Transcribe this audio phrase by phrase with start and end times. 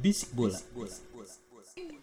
[0.00, 0.56] Bisik bola.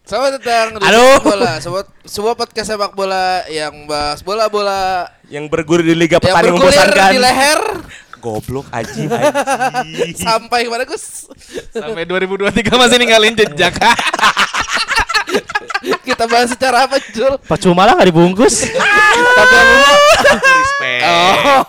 [0.06, 1.04] Selamat datang di Halo.
[1.18, 6.30] Sepak Bola, sebuah, sebuah podcast sepak bola yang bahas bola-bola yang bergulir di Liga yang
[6.30, 7.10] Petani bergulir membosankan.
[7.12, 7.60] di leher
[8.18, 10.14] Goblok aji aji.
[10.16, 11.26] sampai ke mana Gus?
[11.74, 13.74] Sampai 2023 masih ninggalin jejak.
[16.08, 17.38] Kita bahas secara apa Jul?
[17.44, 18.64] Percuma lah gak dibungkus.
[19.38, 19.92] Tapi apa?
[20.18, 21.02] Respect.
[21.08, 21.60] Oh,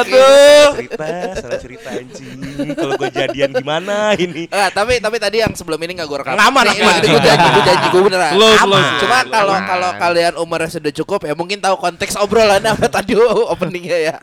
[0.00, 0.68] Aduh.
[0.76, 1.06] Cerita,
[1.36, 2.38] salah cerita anjing.
[2.74, 4.48] Kalau gue jadian gimana ini?
[4.50, 6.36] Ah, tapi tapi tadi yang sebelum ini nggak gue rekam.
[6.36, 6.64] Aman.
[6.70, 8.32] Ini gue janji, gue janji gue beneran.
[8.36, 8.88] Close.
[9.04, 13.16] Cuma kalau kalau kalian umurnya sudah cukup ya mungkin tahu konteks obrolannya apa tadi
[13.52, 14.14] openingnya ya.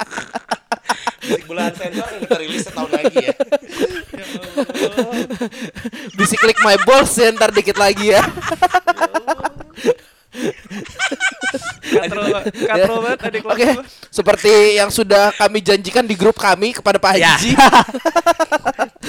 [1.27, 3.35] Musik bulan sensor yang kita rilis setahun lagi ya.
[6.15, 8.21] Bisa klik my balls ya ntar dikit lagi ya.
[12.17, 13.83] Katro katro banget tadi kelas gua.
[14.09, 17.33] seperti yang sudah kami janjikan di grup kami kepada Pak Ya.
[17.33, 17.51] Haji.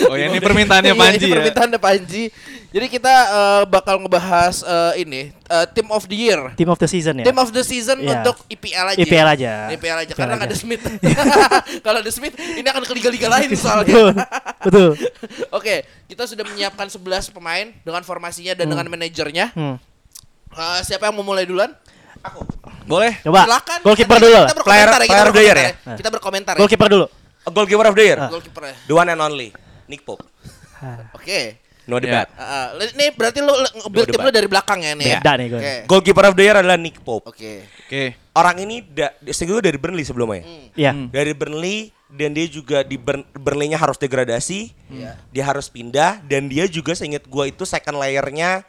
[0.08, 1.34] Oh ya ini permintaannya Iya, Panji ini ya.
[1.34, 2.24] Permintaannya Panji.
[2.68, 6.40] Jadi kita eh, bakal ngebahas eh, ini eh, Team of the Year.
[6.54, 7.24] Team of the season ya.
[7.26, 8.20] Team of the season Iya.
[8.20, 8.98] untuk IPL aja.
[9.00, 9.52] IPL aja.
[9.72, 10.82] IPL aja IPL karena nggak ada Smith.
[11.84, 14.12] Kalau ada Smith ini akan ke liga-liga lain soalnya.
[14.62, 14.94] Betul.
[15.58, 19.52] Oke, kita sudah menyiapkan 11 pemain dengan formasinya dan dengan manajernya.
[19.52, 19.76] Hmm.
[20.48, 21.72] Eh, siapa yang mau mulai duluan?
[22.88, 23.12] Boleh.
[23.20, 23.40] Coba.
[23.44, 23.78] Silakan.
[23.84, 24.48] Goalkeeper dulu lah.
[24.48, 25.68] Kita Player- ya, kita player of the year ya?
[25.68, 25.96] ya.
[26.00, 26.58] Kita berkomentar ya.
[26.58, 27.06] Goalkeeper dulu.
[27.48, 28.18] Goalkeeper of the year.
[28.32, 28.74] Goalkeeper ya.
[28.88, 29.48] The one and only.
[29.88, 30.24] Nick Pope.
[31.12, 31.68] Oke.
[31.88, 32.28] No debat.
[32.36, 32.84] Ah, ah.
[32.84, 33.48] ini berarti lu
[33.88, 34.28] build tim debat.
[34.28, 35.20] lu dari belakang ya nih ya.
[35.24, 35.60] Beda nih gue.
[35.60, 35.74] Oke.
[35.88, 37.24] Goalkeeper of the year adalah Nick Pope.
[37.32, 37.64] Oke.
[37.64, 38.12] Oke.
[38.36, 40.44] Orang ini da, seingat gue dari Burnley sebelumnya.
[40.76, 40.92] Iya.
[41.08, 44.68] Dari Burnley dan dia juga di Burn, Burnley-nya harus degradasi.
[44.92, 45.16] Iya.
[45.32, 48.68] Dia harus pindah dan dia juga seingat gue itu second layernya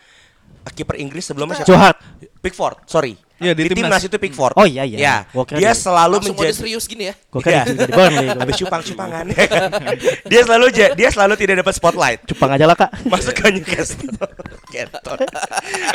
[0.72, 1.98] kiper Inggris sebelumnya siapa?
[2.40, 3.16] Pickford, sorry.
[3.36, 4.04] Iya, di timnas timnas.
[4.04, 4.52] itu Pickford.
[4.54, 4.98] Oh, iya, iya.
[4.98, 7.16] Ya, Gua kira dia di- selalu menjadi serius gini ya.
[7.26, 7.64] Gue kan Iya.
[7.66, 8.28] di Burnley.
[8.28, 8.36] gua.
[8.38, 9.26] habis cupang-cupangan.
[10.32, 12.20] dia selalu ja- dia selalu tidak dapat spotlight.
[12.26, 12.92] Cupang aja lah kak.
[13.06, 14.12] Masuk ke Newcastle.
[14.74, 15.20] Kentot.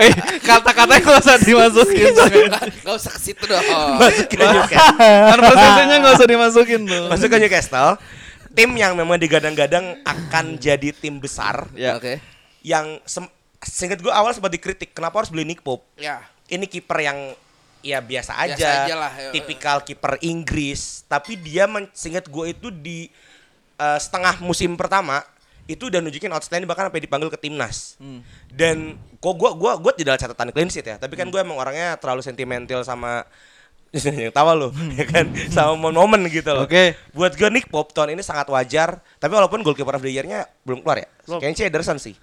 [0.00, 0.10] Eh
[0.40, 2.12] kata-katanya nggak usah dimasukin.
[2.80, 3.60] Gak usah ke situ dong.
[3.94, 4.96] Masuk ke Newcastle.
[5.30, 7.02] Konversasinya nggak usah dimasukin tuh.
[7.08, 7.90] Masuk ke Newcastle.
[8.50, 11.92] Tim yang memang digadang-gadang akan jadi tim besar Ya.
[11.94, 12.24] Oke.
[12.62, 13.28] yang sem-
[13.60, 16.22] seingat gue awal sempat dikritik kenapa harus beli Nick Pope Ya.
[16.48, 17.18] Ini kiper yang
[17.84, 19.30] ya biasa Biasa aja, aja lah, ya.
[19.32, 21.04] tipikal kiper Inggris.
[21.04, 23.12] Tapi dia seingat gue itu di
[23.76, 25.20] eh, setengah musim pertama
[25.64, 27.96] itu udah nunjukin outstanding bahkan sampai dipanggil ke timnas.
[27.96, 28.20] Hmm.
[28.52, 31.96] dan kok gue gua gua tidak catatan clean sheet ya tapi kan gue emang orangnya
[31.96, 33.24] terlalu sentimental sama
[33.94, 35.30] yang tawa lo ya kan?
[35.48, 36.66] Sama momen-momen gitu loh.
[36.68, 36.98] Oke.
[37.16, 40.82] buat gue Nick Pope tahun ini sangat wajar tapi walaupun goalkeeper of the year-nya belum
[40.82, 41.08] keluar ya.
[41.24, 42.14] Kayaknya sih Ederson sih.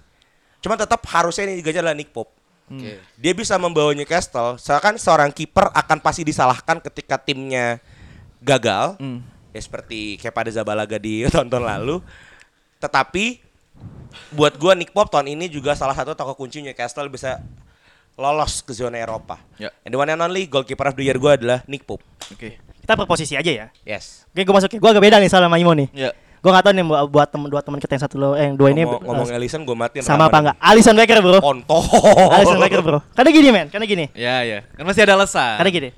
[0.62, 3.00] Cuma tetap harusnya ini digajar adalah Nick Pope Oke.
[3.18, 4.56] dia bisa membawa Newcastle.
[4.56, 7.82] Seakan seorang kiper akan pasti disalahkan ketika timnya
[8.40, 8.96] gagal.
[9.52, 11.96] Ya seperti kayak pada Zabalaga di tahun-tahun lalu.
[12.80, 13.42] Tetapi
[14.32, 17.40] buat gua Nick Pope tahun ini juga salah satu tokoh kunci Newcastle bisa
[18.16, 19.40] lolos ke zona Eropa.
[19.56, 19.72] Ya.
[19.84, 22.04] And the one and only goalkeeper of the year gua adalah Nick Pope.
[22.32, 22.60] Oke.
[22.82, 23.66] Kita berposisi aja ya.
[23.86, 24.26] Yes.
[24.34, 24.74] Oke gue masuk.
[24.74, 25.86] Gue agak beda nih sama Imo nih.
[25.94, 26.10] Ya.
[26.42, 28.58] Gue gak tau nih buat- buat temen dua teman kita yang satu lo, eh yang
[28.58, 30.02] dua ini Ngomong, ngomong Ellison gua matiin.
[30.02, 30.56] sama apa enggak?
[30.58, 31.38] Alison Becker bro.
[31.38, 31.82] Kontol.
[32.34, 32.98] Alison Becker bro.
[33.14, 34.04] Karena gini men, karena gini.
[34.10, 34.66] Ya ya.
[34.74, 35.62] Kan masih ada alasan.
[35.62, 35.88] Karena gini,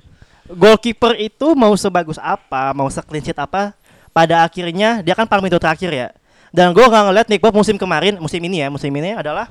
[0.45, 3.73] goalkeeper itu mau sebagus apa, mau se-clean sheet apa,
[4.13, 6.07] pada akhirnya dia kan paling terakhir ya.
[6.53, 9.49] Dan gue nggak ngeliat Nick Pope musim kemarin, musim ini ya, musim ini adalah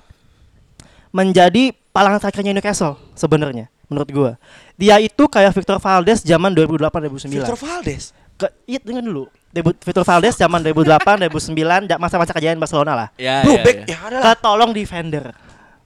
[1.10, 4.32] menjadi palangan terakhirnya Newcastle sebenarnya menurut gue.
[4.78, 7.34] Dia itu kayak Victor Valdes zaman 2008 2009.
[7.34, 8.14] Victor Valdes.
[8.34, 9.24] Ke, iya dengan dulu.
[9.54, 13.08] Debut Victor Valdes zaman 2008 2009 da- masa-masa kejayaan Barcelona lah.
[13.14, 13.62] Ya Bro, ya.
[13.62, 13.86] back ya.
[13.86, 14.24] ya adalah.
[14.34, 15.24] Ketolong defender.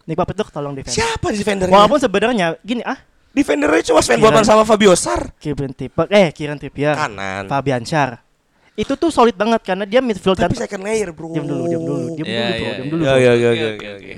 [0.08, 0.96] Nick Pope itu ketolong defender.
[0.96, 1.74] Siapa defendernya?
[1.76, 2.96] Walaupun sebenarnya gini ah,
[3.30, 5.36] defendernya cuma Sven Botman sama Fabio Sar.
[5.36, 7.44] Kieran Trippier, eh Kieran Trippier, Kanan.
[7.44, 8.24] Fabian Schär.
[8.72, 11.34] Itu tuh solid banget karena dia midfield dan Tapi second layer, Bro.
[11.34, 12.88] diam dulu, diam dulu, diam Ya, dulu, bro, ya, diam ya.
[12.88, 13.02] dulu.
[13.02, 14.16] Ya, ya, ya, ya, ya, ya.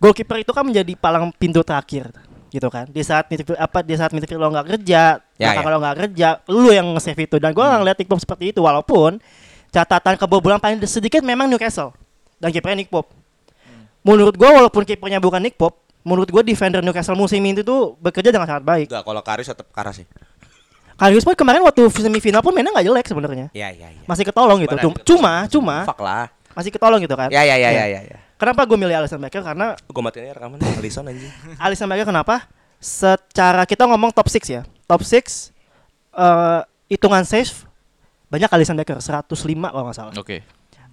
[0.00, 2.10] Goalkeeper itu kan menjadi palang pintu terakhir
[2.52, 2.84] gitu kan.
[2.86, 5.64] Di saat midfield apa di saat midfield lo nggak kerja, Ya, ya.
[5.64, 8.60] lo nggak kerja, lu yang nge-save itu dan gua nggak ngeliat Nick Pope seperti itu
[8.60, 9.16] walaupun
[9.72, 11.96] catatan kebobolan paling sedikit memang Newcastle
[12.36, 13.08] dan kipernya Nick Pope.
[14.02, 18.28] menurut gua walaupun kipernya bukan Nick Pop, menurut gua defender Newcastle musim ini tuh bekerja
[18.28, 18.86] dengan sangat baik.
[18.90, 20.06] Enggak, kalau Karius tetap Karas sih.
[20.92, 23.46] Karius pun kemarin waktu semifinal pun mainnya nggak jelek sebenarnya.
[23.50, 24.02] Iya, iya, iya.
[24.04, 24.74] Masih ketolong gitu.
[24.76, 26.28] Cuma, cuma, cuma Fuck lah.
[26.52, 27.26] masih ketolong gitu kan.
[27.32, 27.70] Ya, ya, ya, Iya.
[27.74, 28.18] ya, ya, ya.
[28.42, 29.46] Kenapa gue milih Alisson Becker?
[29.46, 31.30] Karena Gue matiin aja rekaman Alisson anjing.
[31.62, 32.50] Alisson Becker kenapa?
[32.82, 34.66] Secara kita ngomong top 6 ya.
[34.90, 35.54] Top 6
[36.12, 36.60] eh
[36.90, 37.54] hitungan save
[38.26, 40.12] banyak Alisson Becker 105 kalau nggak salah.
[40.18, 40.42] Oke.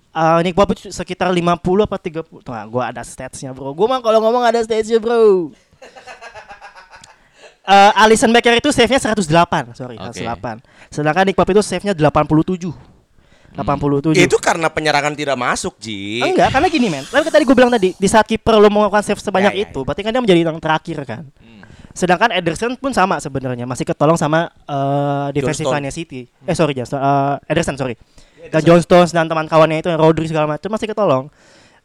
[0.09, 2.21] Eh, Nick Pope itu sekitar 50 apa 30.
[2.45, 3.73] Tuh, nah, gua ada statsnya, Bro.
[3.73, 5.49] Gua mah kalau ngomong ada statsnya, Bro.
[7.69, 10.25] Eh Alisson Becker itu save-nya 108, sorry, Oke.
[10.25, 10.57] 108.
[10.89, 12.65] Sedangkan Nick Pope itu save-nya 87.
[13.55, 14.13] 87.
[14.15, 16.21] Ya, itu karena penyerangan tidak masuk, Ji.
[16.21, 17.03] Enggak, karena gini men.
[17.03, 19.79] Tapi tadi gue bilang tadi, di saat kiper lo melakukan save sebanyak Ya, ya, itu,
[19.81, 21.23] berarti kan dia menjadi yang terakhir kan.
[21.91, 26.29] Sedangkan Ederson pun sama sebenarnya, masih ketolong sama eh defensive line City.
[26.47, 27.97] Eh sorry, Johnston, eh, Ederson sorry.
[28.47, 31.27] Dan John Stones dan teman kawannya itu Rodri segala macam masih ketolong.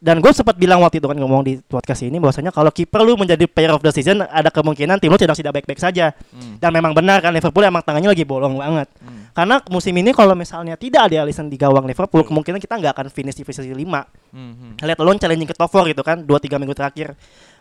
[0.02, 3.16] Dan gue sempat bilang waktu itu kan ngomong di podcast ini bahwasanya kalau kiper lu
[3.16, 6.12] menjadi player of the season ada kemungkinan tim lu tidak tidak baik-baik saja.
[6.58, 8.88] Dan memang benar kan Liverpool emang tangannya lagi bolong banget.
[9.34, 13.06] Karena musim ini kalau misalnya tidak ada Alisson di gawang Liverpool, kemungkinan kita nggak akan
[13.10, 16.74] finish di posisi 5 Hmm, lihat alone challenging ke top 4 gitu kan 2-3 minggu
[16.74, 17.14] terakhir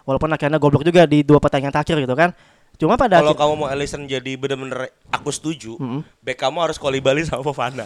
[0.09, 2.33] walaupun akhirnya goblok juga di dua pertandingan terakhir gitu kan
[2.81, 6.01] cuma pada Kalau kamu mau Alisson jadi bener-bener aku setuju, Mm-mm.
[6.25, 7.85] back kamu harus Kolibali sama Fofana.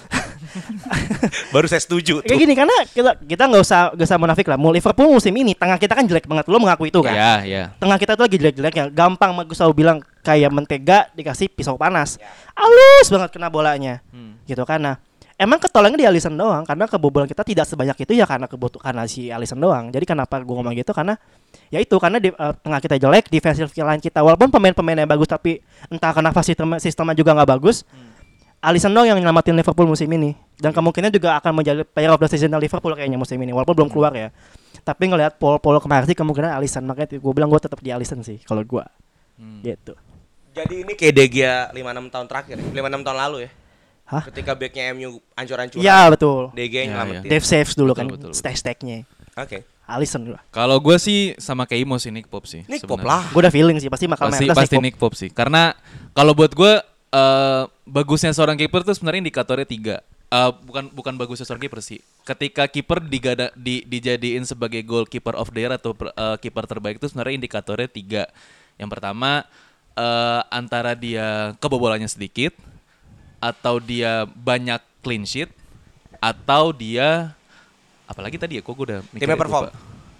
[1.53, 2.39] Baru saya setuju kayak tuh.
[2.39, 4.57] gini karena kita kita nggak usah nggak usah munafik lah.
[4.59, 6.45] Mau Liverpool musim ini tengah kita kan jelek banget.
[6.49, 7.13] Lo mengaku itu kan?
[7.13, 7.63] Ya, ya.
[7.77, 8.89] tengah kita tuh lagi jelek-jeleknya.
[8.91, 12.19] Gampang gue selalu bilang kayak mentega dikasih pisau panas.
[12.57, 13.99] Halus banget kena bolanya.
[14.11, 14.39] Hmm.
[14.47, 14.79] gitu kan.
[14.79, 14.95] Nah
[15.37, 16.65] emang ketolongnya di Alisson doang.
[16.65, 19.93] Karena kebobolan kita tidak sebanyak itu ya karena kebutuh karena si Alisson doang.
[19.93, 20.91] Jadi kenapa gue ngomong gitu?
[20.91, 21.15] Karena
[21.71, 25.59] ya itu karena di, eh, tengah kita jelek defensive line kita walaupun pemain-pemainnya bagus tapi
[25.91, 27.83] entah kenapa sistem sistemnya juga nggak bagus
[28.59, 32.27] Alisson doang yang nyelamatin Liverpool musim ini dan kemungkinan juga akan menjadi player of the
[32.27, 34.29] season Liverpool kayaknya musim ini walaupun belum keluar ya
[34.79, 38.41] tapi ngelihat Paul-Paul kemarin sih kemungkinan Alisson makanya gue bilang gue tetap di Alisson sih
[38.41, 38.83] kalau gue
[39.37, 39.61] Hmm.
[39.61, 39.93] gitu
[40.49, 42.65] Jadi ini kayak De Gea 5-6 tahun terakhir, ya?
[42.73, 43.49] 5-6 tahun lalu ya.
[44.09, 44.23] Hah?
[44.25, 45.83] Ketika backnya MU ancur-ancuran.
[45.85, 47.29] Iya betul De Gea yang Ya, nyelamatin.
[47.29, 48.31] Dave saves dulu Betul, kan betul, betul.
[48.33, 49.05] stack-stacknya
[49.35, 49.61] Oke.
[49.85, 52.65] Alisson gue Kalau gue sih sama kayak Imo sih Nick Pop sih.
[52.65, 53.29] Nick Pop sebenarnya.
[53.29, 53.37] lah.
[53.37, 55.29] udah feeling sih pasti bakal Pasti pasti Nick Pop sih.
[55.29, 55.77] Karena
[56.11, 56.73] kalau buat gue
[57.07, 59.97] eh bagusnya seorang kiper tuh sebenarnya indikatornya tiga.
[60.27, 62.03] Eh, bukan bukan bagusnya seorang kiper sih.
[62.27, 67.07] Ketika kiper digada, di, dijadiin sebagai goalkeeper of the year atau eh, kiper terbaik itu
[67.07, 68.23] sebenarnya indikatornya tiga.
[68.75, 69.47] Yang pertama
[69.95, 72.51] eh, antara dia kebobolannya sedikit
[73.39, 75.47] atau dia banyak clean sheet
[76.17, 77.31] atau dia
[78.09, 79.63] apalagi tadi ya kok gue udah mikir Timnya ya, perform.
[79.69, 79.73] lupa.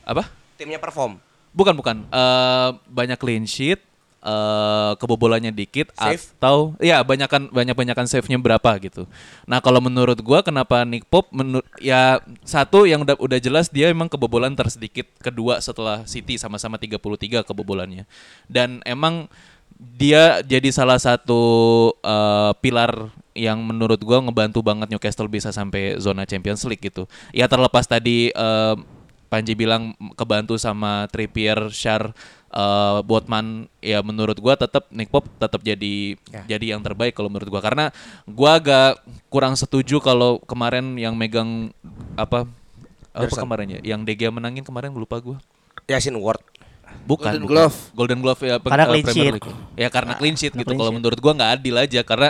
[0.06, 0.24] Apa?
[0.56, 1.12] Timnya perform.
[1.52, 3.82] Bukan bukan Eh, banyak clean sheet
[4.18, 6.34] eh kebobolannya dikit Save?
[6.38, 9.06] atau ya banyakan banyak banyakan save-nya berapa gitu.
[9.46, 13.94] Nah, kalau menurut gua kenapa Nick Pop menur ya satu yang udah udah jelas dia
[13.94, 18.10] emang kebobolan tersedikit kedua setelah City sama-sama 33 kebobolannya.
[18.50, 19.30] Dan emang
[19.78, 21.42] dia jadi salah satu
[22.02, 27.06] eh, pilar yang menurut gua ngebantu banget Newcastle bisa sampai zona Champions League gitu.
[27.30, 28.76] Ya terlepas tadi eh,
[29.28, 32.16] Panji bilang kebantu sama Trippier, Shar,
[32.58, 33.46] eh, Botman
[33.80, 36.42] ya menurut gua tetap Nick Pop tetap jadi Ya.
[36.50, 37.94] jadi yang terbaik kalau menurut gua karena
[38.26, 41.70] gua agak kurang setuju kalau kemarin yang megang
[42.16, 42.50] apa
[43.14, 43.46] apa Gerson.
[43.46, 45.38] kemarin ya yang DG menangin kemarin lupa gua
[45.86, 46.42] Yasin Ward.
[47.04, 47.52] bukan Golden bukan.
[47.54, 47.78] Glove.
[47.94, 49.36] Golden Glove ya Karena eh, clean Premier sheet.
[49.38, 49.50] League.
[49.76, 52.30] ya karena clean sheet karena gitu kalau menurut gua nggak adil aja karena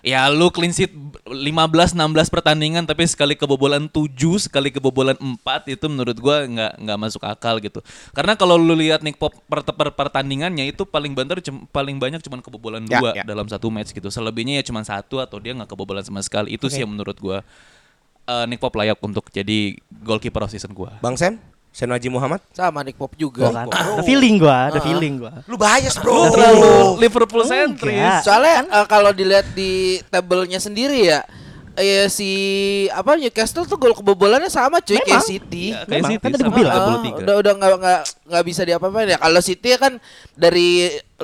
[0.00, 0.92] ya lu clean sheet
[1.24, 1.96] 15 16
[2.30, 5.40] pertandingan tapi sekali kebobolan 7 sekali kebobolan 4
[5.72, 7.80] itu menurut gua nggak nggak masuk akal gitu.
[8.12, 12.40] Karena kalau lu lihat Nick Pop per, per- pertandingannya itu paling banter paling banyak cuman
[12.40, 13.22] kebobolan Ya, dua ya.
[13.26, 14.06] dalam satu match gitu.
[14.06, 16.54] Selebihnya ya cuma satu atau dia nggak kebobolan sama sekali.
[16.54, 17.42] Itu sih yang menurut gua
[18.26, 20.98] eh, Nick Pop layak untuk jadi goalkeeper of season gua.
[21.02, 21.38] Bang Sam,
[21.76, 22.40] Sen Haji Muhammad.
[22.56, 23.52] Sama Nick Pop juga.
[23.52, 26.32] kan ada feeling gua ada feeling gua Lu bias, Bro.
[26.32, 26.72] terlalu
[27.04, 28.24] Liverpool sentris Enggak.
[28.24, 31.20] Soalnya eh, kalau dilihat di tabelnya sendiri ya
[31.76, 32.30] eh, si
[32.88, 35.20] apa Newcastle tuh gol kebobolannya sama cuy kayak Memang.
[35.20, 35.64] Ya, City.
[35.76, 36.80] kayak Memang, City kan tadi bilang.
[36.80, 36.80] 33.
[36.80, 38.00] Ah, udah udah nggak nggak
[38.32, 39.18] nggak bisa diapa-apain ya.
[39.20, 39.92] Kalau City kan
[40.32, 40.68] dari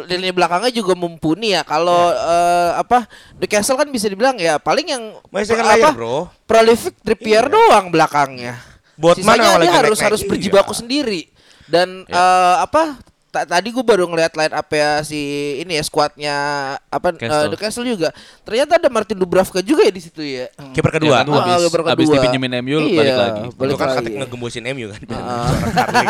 [0.05, 1.65] lini belakangnya juga mumpuni ya.
[1.65, 3.09] Kalau eh, apa
[3.41, 6.29] Newcastle kan bisa dibilang ya paling yang Masih apa, layer, Bro.
[6.45, 8.72] prolific Trippier doang belakangnya.
[9.03, 10.29] Botman Sisanya yang dia lagi harus harus Iya.
[10.31, 11.27] berjibaku sendiri.
[11.67, 15.17] Dan eh, apa ta- tadi gue baru ngeliat line up ya si
[15.57, 16.37] ini ya skuadnya
[16.85, 17.49] apa eh, Newcastle.
[17.49, 18.09] Newcastle juga.
[18.43, 20.53] Ternyata ada Martin Dubravka juga ya di situ ya.
[20.71, 21.19] Kiper kedua.
[21.19, 22.17] Ah, habis, kiper habis kedua.
[22.21, 23.41] dipinjemin MU Iya, balik lagi.
[23.57, 24.13] balik kan lagi.
[24.15, 25.01] ngegembusin MU kan.
[25.09, 26.09] Anjing.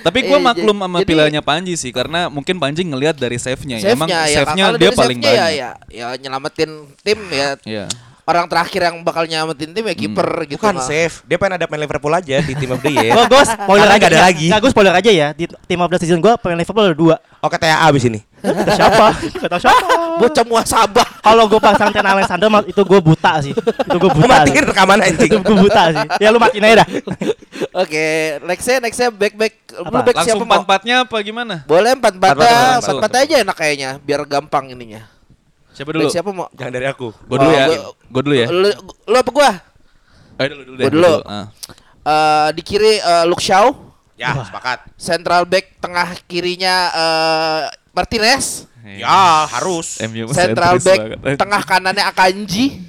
[0.00, 3.76] Tapi gue Eh, maklum sama jadi- pilihannya Panji sih karena mungkin Panji ngelihat dari save-nya
[3.76, 3.90] ya.
[3.90, 5.34] Emang Save-nya ya save-nya kalau dia paling banyak.
[5.34, 6.70] ya, ya ya nyelamatin
[7.02, 7.48] tim ya.
[7.66, 7.86] Iya.
[8.24, 10.56] Orang terakhir yang bakal nyelamatin tim ya kiper gitu.
[10.56, 10.84] Bukan Nah.
[10.84, 13.12] save, dia pengen ada pemain Liverpool aja di tim of the year.
[13.12, 14.24] Gue gue spoiler aja ada ya.
[14.24, 14.48] lagi.
[14.48, 15.28] Gue spoiler aja ya.
[15.32, 17.16] Di tim of the season gue pemain Liverpool ada dua.
[17.44, 18.20] Oke, TAA abis ini.
[18.44, 19.06] Kata siapa?
[19.40, 19.86] Kata siapa?
[20.20, 21.08] Bocah muasabah.
[21.20, 23.52] Kalau gue pasang Trent Alexander itu gue buta sih.
[23.56, 24.44] Itu gue buta.
[24.44, 25.30] matiin rekaman anjing.
[25.32, 26.04] Itu gue buta sih.
[26.20, 26.88] Ya lu matiin aja dah.
[27.84, 28.04] Oke,
[28.44, 30.00] nextnya nextnya back back lu Apa?
[30.04, 30.46] back Langsung siapa mau?
[30.60, 31.54] empat-empatnya apa gimana?
[31.64, 35.02] Boleh empat empatnya empat empatnya aja enak kayaknya biar gampang ininya.
[35.74, 36.06] Siapa dulu?
[36.08, 36.46] Siapa mau?
[36.50, 37.10] Jangan dari aku.
[37.10, 37.66] Gue dulu Oh, ya.
[37.66, 38.46] gua- Gue dulu ya.
[38.46, 38.68] Lu,
[39.04, 39.50] lu apa gua?
[40.36, 40.84] Ayo dulu dulu deh.
[40.84, 41.14] Gua dulu.
[41.24, 41.46] Ah.
[42.04, 43.66] Eh, di kiri eh, Luke Shaw,
[44.14, 44.86] Ya, sepakat.
[44.94, 49.98] central back tengah kirinya eh, Martinez, Ya, harus.
[50.04, 51.36] MU central back banget.
[51.36, 52.84] tengah kanannya Akanji,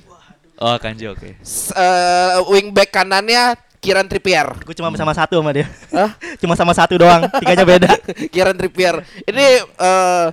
[0.55, 1.39] Oh, Kanji oke.
[1.39, 4.49] s- eh, wing back kanannya Kieran Trippier.
[4.61, 5.69] Gue cuma sama satu sama dia.
[5.89, 6.17] Hah?
[6.41, 7.21] Cuma sama satu doang.
[7.35, 7.91] Tiganya beda.
[8.33, 8.97] Kieran Trippier.
[9.23, 10.25] Ini eh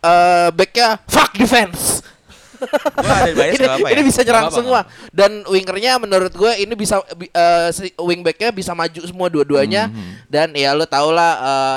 [0.00, 2.02] eh, backnya fuck defense.
[2.58, 3.94] Bias ini, apa ya?
[3.94, 5.10] ini bisa nyerang Nggak apa-apa, semua.
[5.14, 9.86] dan wingernya menurut gue ini bisa bi- eh, si wingbacknya bisa maju semua dua-duanya.
[9.86, 11.32] Hmm, dan ya lo tau lah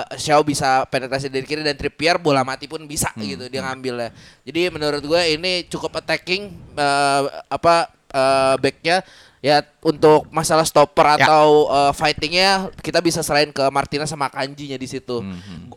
[0.09, 3.61] eh, Shaw bisa penetrasi dari kiri dan Trippier bola mati pun bisa Hmm, gitu dia
[3.61, 4.09] ngambilnya.
[4.41, 9.05] Jadi menurut gue ini cukup attacking eh, apa eh, backnya.
[9.37, 11.25] Ya untuk masalah stopper Ya.
[11.25, 15.21] atau eh, fightingnya kita bisa selain ke Martinez sama Kanjinya di situ.
[15.21, 15.69] Hmm,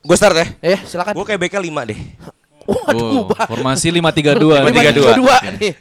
[0.00, 0.46] Gue start ya.
[0.64, 2.00] eh silakan Gue kayak backnya 5 deh.
[2.70, 3.98] Waduh, Oh, formasi 5-3-2.
[3.98, 4.10] lima
[4.70, 5.18] tiga 5-3-2.
[5.18, 5.72] dua nih.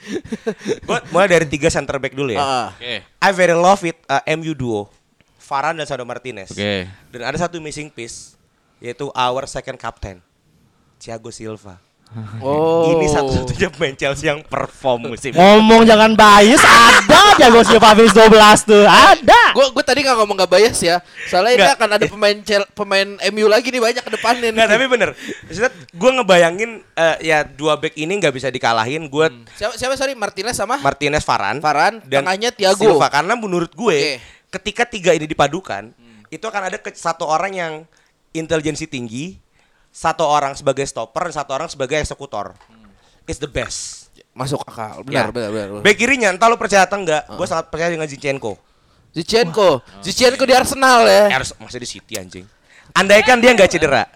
[0.82, 2.42] Gue mulai dari tiga center back dulu ya.
[2.42, 2.68] Ah.
[2.74, 2.96] Oke.
[3.06, 4.90] I very love it uh, MU duo.
[5.40, 6.50] Varane dan Sandro Martinez.
[6.50, 6.90] Oke.
[7.10, 8.34] Dan ada satu missing piece
[8.80, 10.18] yaitu our second captain.
[10.98, 11.78] Thiago Silva.
[12.42, 12.90] Oh.
[12.90, 15.38] Ini satu-satunya pemain Chelsea yang perform musim ini.
[15.38, 16.58] Ngomong jangan bias.
[16.58, 18.34] Ada aja gue siapa habis 12
[18.66, 18.82] tuh.
[18.82, 19.54] Ada.
[19.54, 21.06] Gue gue tadi nggak ngomong nggak bias ya.
[21.30, 24.58] Soalnya ini akan ada pemain Chel pemain MU lagi nih banyak ke depannya nih.
[24.58, 25.10] Nggak, tapi bener.
[25.46, 29.06] Maksudnya gue ngebayangin eh, ya dua back ini nggak bisa dikalahin.
[29.06, 32.90] Gue siapa, siapa sorry Martinez sama Martinez Varane, Varane, dan tengahnya Thiago.
[32.90, 33.14] Silva.
[33.14, 34.50] Karena menurut gue Oke.
[34.50, 35.94] ketika tiga ini dipadukan,
[36.34, 37.74] itu akan ada ke- satu orang yang
[38.34, 39.38] intelijensi tinggi,
[39.90, 42.54] satu orang sebagai stopper dan satu orang sebagai eksekutor.
[43.26, 44.08] It's the best.
[44.30, 45.04] masuk akal.
[45.04, 45.34] Benar, Ya.
[45.36, 45.68] benar, benar.
[45.68, 45.84] benar.
[45.84, 48.56] Back kirinya entah lu percaya atau enggak, gue sangat percaya dengan Zinchenko.
[49.12, 51.28] Zinchenko, Zinchenko di Arsenal ya.
[51.28, 52.46] Eh, harus masih di City anjing.
[52.96, 54.08] Andaikan dia nggak cedera.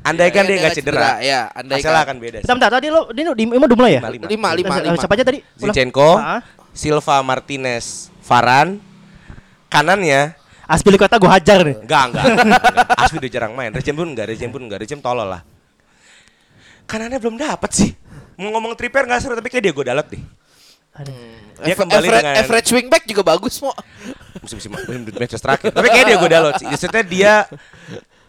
[0.00, 1.18] Andaikan dia nggak cedera.
[1.20, 2.38] Ya, andai Hasilnya akan beda.
[2.40, 2.46] sih.
[2.48, 2.70] Bentar, bentar.
[2.78, 4.00] Tadi lo, ini di Imo udah mulai ya?
[4.06, 4.96] Lima, lima, lima, lima.
[4.96, 5.38] Siapa aja tadi?
[5.60, 6.10] Zinchenko.
[6.72, 8.80] Silva, Martinez, Varane,
[9.68, 11.76] kanannya Aspilicueta gue hajar nih.
[11.78, 12.24] Enggak, enggak.
[12.26, 12.62] enggak.
[12.98, 13.70] Asli udah jarang main.
[13.70, 14.78] Rejem pun enggak, Rejem pun enggak.
[14.82, 15.42] Rejem tolol lah.
[16.84, 17.90] Kanannya belum dapat sih.
[18.36, 20.22] Mau ngomong Trippier enggak seru tapi kayak dia gue dalat deh.
[21.56, 23.72] Dia Aver- kembali average, dengan- average wingback juga bagus mo.
[24.40, 24.70] Musim musim
[25.12, 25.70] match terakhir.
[25.70, 26.66] Tapi kayak dia gue dalat sih.
[26.66, 27.32] Maksudnya dia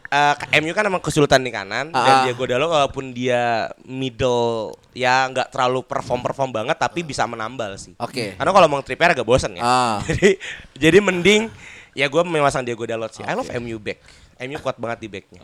[0.07, 2.23] eh, MU kan emang kesulitan di kanan dan Ah.
[2.23, 7.75] dia gue dalat walaupun dia middle ya nggak terlalu perform perform banget tapi bisa menambal
[7.75, 7.91] sih.
[7.97, 8.35] Oke.
[8.35, 9.61] Karena kalau ngomong Trippier agak bosen ya.
[9.61, 9.95] Ah.
[10.07, 10.39] jadi
[10.73, 11.51] jadi mending
[11.97, 13.25] ya gue memasang Diego Dalot sih.
[13.25, 13.97] I love MU back.
[14.37, 15.41] MU kuat banget di backnya.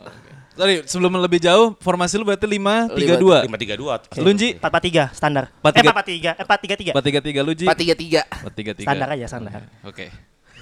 [0.53, 3.50] Sorry, sebelum lebih jauh, formasi lu berarti 5-3-2.
[3.50, 3.98] Lima tiga dua.
[4.22, 5.50] Lunji 443 standar.
[5.50, 6.29] Empat Eh tiga- 443.
[6.38, 6.93] Eh 433.
[6.93, 7.65] 4-3-3 Lunji.
[7.65, 8.22] Empat tiga tiga.
[8.45, 8.86] 4-3-3.
[8.86, 9.51] Standar aja standar.
[9.81, 10.13] Oke.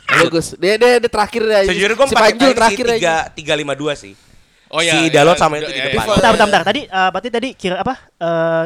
[0.07, 0.55] Bagus.
[0.55, 1.59] Dia dia, dia terakhir ya.
[1.67, 3.13] Sejujurnya gue si empat Panjul terakhir tiga aja.
[3.35, 4.15] tiga lima dua sih.
[4.71, 6.07] Oh Si Dalot sama itu di depan.
[6.07, 6.63] Bentar, bentar, bentar.
[6.63, 7.93] Tadi eh, berarti tadi kira apa?
[8.15, 8.65] Eh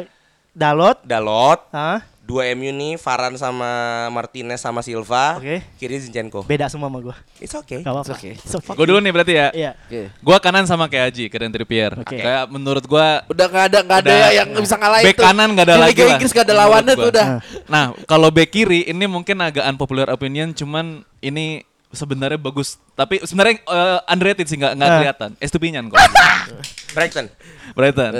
[0.55, 3.69] Dalot, Dalot, ah, dua MU nih, Varane sama
[4.09, 5.61] Martinez sama Silva, Oke.
[5.77, 6.41] kiri Zinchenko.
[6.41, 7.15] beda semua sama gua.
[7.37, 7.85] It's okay.
[7.85, 8.17] Gak apa-apa.
[8.17, 8.33] Oke.
[8.41, 9.47] So fuck Gue dulu nih berarti ya.
[9.53, 9.71] Iya.
[9.77, 10.01] Oke.
[10.25, 11.93] Gua kanan sama kayak Haji, Keren Trippier.
[12.01, 12.17] Oke.
[12.17, 14.29] Kayak menurut gua Udah nggak ada nggak ada Udah.
[14.33, 16.93] yang bisa ngalahin Back kanan nggak ada Di lagi Liga lah, Inggris nggak ada lawannya
[16.97, 17.27] tuh udah.
[17.69, 21.61] Nah, kalau back kiri ini mungkin agak unpopular opinion, cuman ini
[21.95, 22.77] sebenarnya bagus.
[22.93, 24.97] Tapi sebenarnya eh, underrated sih nggak nggak Ah.
[24.99, 25.29] kelihatan.
[25.39, 25.97] Estupinian kok.
[26.95, 27.27] Brighton.
[27.73, 28.11] Brighton.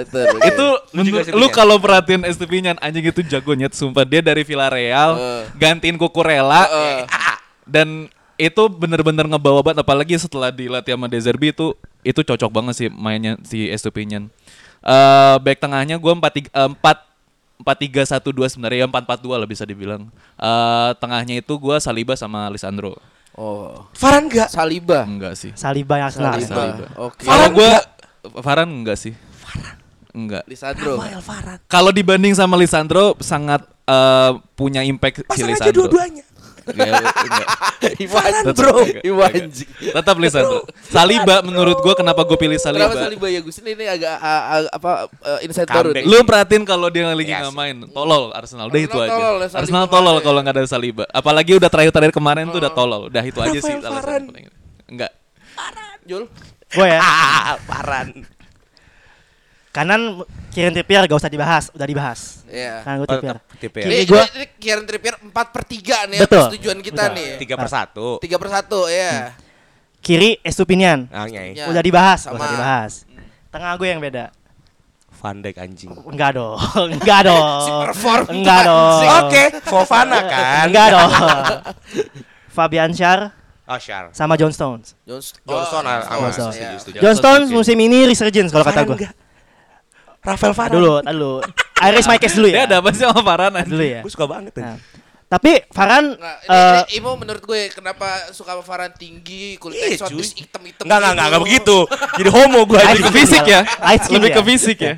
[0.41, 1.03] Itu Lu
[1.35, 5.43] lu kalau perhatiin Estupinian anjing itu jagonya sumpah dia dari Villarreal Eh.
[5.55, 7.03] gantiin Kukurela Eh.
[7.63, 12.87] dan itu bener-bener ngebawa banget apalagi setelah dilatih sama Dezerbi itu itu cocok banget sih
[12.89, 14.27] mainnya si Estupinian.
[14.81, 17.15] Eh back tengahnya gua 4 4
[17.55, 20.11] empat tiga satu dua sebenarnya ya empat empat dua lah bisa dibilang.
[20.35, 22.99] Eh tengahnya itu gua Saliba sama Lisandro.
[23.35, 23.83] Oh.
[23.99, 24.47] Varane enggak.
[24.47, 25.03] Saliba.
[25.03, 25.51] Enggak sih.
[25.59, 26.39] Saliba yang Arsenal.
[26.39, 26.55] Saliba.
[26.55, 26.87] Saliba.
[27.03, 27.23] Oke.
[27.27, 27.73] Kalau gua
[28.39, 29.13] Varane enggak sih.
[30.15, 30.47] Enggak.
[30.47, 30.95] Lisandro.
[31.67, 35.91] Kalau dibanding sama Lisandro sangat eh, punya impact si Pasang aja Lisandro.
[35.91, 36.23] dua-duanya.
[38.01, 38.81] Iwan Tetap bro.
[39.01, 39.31] Iwan.
[39.45, 39.93] enggak.
[39.93, 40.65] Tetap Lisandro.
[40.81, 42.89] Saliba menurut gua kenapa gue pilih Saliba?
[42.89, 43.61] Kenapa Saliba ya Gus?
[43.61, 46.03] Ini, ini agak a- a- apa uh, insight baru nih.
[46.03, 47.57] Lu perhatiin kalau dia lagi Iya nggak sih.
[47.57, 48.67] main, tolol Arsenal.
[48.67, 49.13] Udah itu aja.
[49.13, 51.05] tolol ya, Arsenal tolol kalau nggak ada Saliba.
[51.09, 53.01] Apalagi udah terakhir-terakhir kemarin tuh udah tolol.
[53.07, 54.33] Udah itu aja sih alasan.
[54.89, 55.11] Enggak.
[56.05, 56.29] Jul.
[56.69, 57.01] Gue ya.
[57.45, 58.34] Ah, Varane.
[59.75, 62.47] Kanan Kieran Trippier gak usah dibahas, udah dibahas.
[62.47, 62.79] Iya.
[62.79, 63.37] Kanan gue Oh, Trippier.
[63.59, 65.75] Kiri Ini, gua ini, ini Kieran Trippier 4 per 3
[66.07, 66.39] nih ya Betul.
[66.47, 67.15] persetujuan kita Betul.
[67.19, 67.29] nih.
[67.35, 68.07] Tiga per satu.
[68.17, 69.11] 3 per 1 ya.
[69.99, 71.09] kiri Estupinian.
[71.09, 71.51] Ah, nyai.
[71.53, 71.67] Ya.
[71.67, 72.39] Udah dibahas, Sama.
[72.39, 72.93] usah dibahas.
[73.49, 74.31] Tengah gue yang beda.
[75.15, 75.91] Van Dijk anjing.
[76.05, 76.55] Enggak dong,
[76.95, 77.43] enggak dong.
[77.59, 78.23] Si perform.
[78.31, 78.99] Enggak dong.
[79.25, 80.69] Oke, Fofana kan.
[80.69, 81.11] Enggak dong.
[82.47, 83.31] Fabian Schär
[83.65, 84.13] Oh, Shar.
[84.13, 84.93] sama John Stones.
[85.03, 86.77] Johnson, Johnson, ah, ah, Stones, ya.
[86.77, 87.01] setuju.
[87.01, 87.55] John Stones oke.
[87.57, 88.93] musim ini resurgence kalau kata gue.
[88.95, 89.13] enggak.
[90.25, 90.73] Rafael Varane.
[90.73, 91.33] Dulu, dulu.
[91.75, 92.65] I raise my case dulu Dia ya.
[92.65, 94.01] ada apa sih sama Farhan Dulu ya.
[94.01, 94.79] Gue suka banget Nah.
[95.25, 99.75] Tapi Farhan Nah, ini, eh, ini Imo menurut gue kenapa suka sama Varane tinggi, kulit
[99.75, 101.43] Iya, eksotis, hitam-hitam Enggak, enggak, enggak, gitu.
[101.43, 101.77] begitu.
[102.15, 103.61] Jadi homo gue Lebih ke fisik ya.
[103.97, 104.35] Skin Lebih ya.
[104.35, 104.93] ke fisik ya.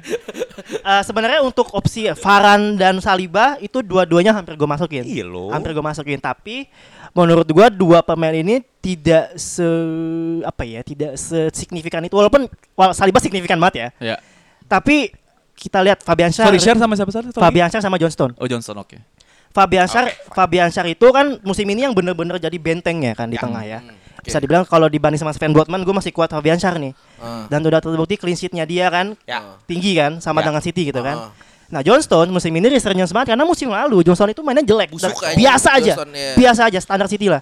[0.69, 5.01] eh, sebenarnya untuk opsi Farhan dan Saliba itu dua-duanya hampir gue masukin.
[5.01, 5.49] Iya loh.
[5.49, 6.69] Hampir gue masukin, tapi
[7.11, 9.65] menurut gue dua pemain ini tidak se
[10.43, 14.13] apa ya, tidak sesignifikan itu walaupun wal- Saliba signifikan banget ya.
[14.13, 14.17] Ya.
[14.67, 15.09] Tapi
[15.57, 17.27] kita lihat Fabian Schär, Sorry, share sama siapa sorry?
[17.31, 17.41] Sorry.
[17.41, 18.33] Fabian Schär sama John Stone.
[18.37, 18.99] Oh Johnson, oke.
[19.49, 20.35] Fabian Schär, Oke, fine.
[20.35, 23.41] Fabian Schär itu kan musim ini yang bener-bener jadi bentengnya kan di Ya.
[23.41, 23.79] tengah ya.
[23.81, 24.21] Hmm, oke.
[24.21, 26.93] Bisa dibilang kalau dibanding sama Sven Botman, gue masih kuat Fabian Schär nih.
[27.17, 27.49] Ah.
[27.49, 29.57] Dan udah terbukti clean sheet-nya dia kan Ya.
[29.65, 30.51] tinggi kan sama Ya.
[30.51, 31.17] dengan City gitu kan.
[31.17, 31.31] Ah.
[31.67, 34.87] Nah John Stone musim ini resurgence banget karena musim lalu John Stone itu mainnya jelek,
[34.87, 36.35] Busuk kayaknya biasa aja, ya.
[36.37, 37.41] biasa aja standar City lah.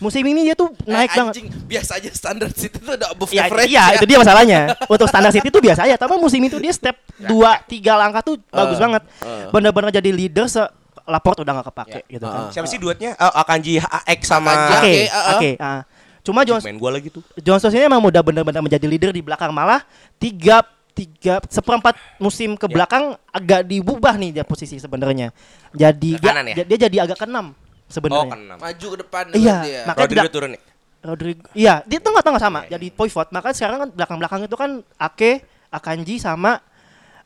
[0.00, 1.32] Musim ini dia tuh Eh, naik banget.
[1.36, 3.96] anjing, biasa aja standar City itu udah above Ya, average iya, ya.
[3.96, 4.60] itu dia masalahnya.
[4.92, 8.40] Untuk standar City tuh biasa aja, tapi musim itu dia step dua tiga langkah tuh
[8.46, 9.02] bagus Ah, banget.
[9.20, 9.48] ah.
[9.50, 10.64] Bener-bener jadi leader se
[11.02, 12.38] Laporte udah gak kepake gitu kan.
[12.38, 12.50] Ah.
[12.50, 13.12] Siapa sih duetnya?
[13.14, 13.76] Oh, Akanji
[14.08, 14.52] X sama.
[14.72, 15.24] Oke, Oke, ah.
[15.34, 15.50] oke.
[15.58, 15.80] ah.
[16.20, 17.20] Cuma John main gua lagi tuh.
[17.36, 19.84] John Stones ini emang udah benar-benar menjadi leader di belakang malah
[20.16, 22.72] tiga tiga seperempat musim ke Ya.
[22.72, 25.32] belakang agak diubah nih dia posisi sebenarnya.
[25.72, 26.64] Jadi dia, ya?
[26.66, 27.56] dia jadi agak keenam
[27.90, 28.30] Oh, sebenarnya.
[28.30, 28.56] keenam.
[28.56, 29.82] Maju ke depan Iya, berarti ya.
[29.82, 30.62] makanya Rodrigo tidak- turun nih.
[31.00, 33.28] Rodrigo, iya di tengah-tengah sama, Iya, jadi pivot.
[33.30, 35.32] Makanya sekarang kan belakang-belakang itu kan Ake,
[35.68, 36.60] Akanji sama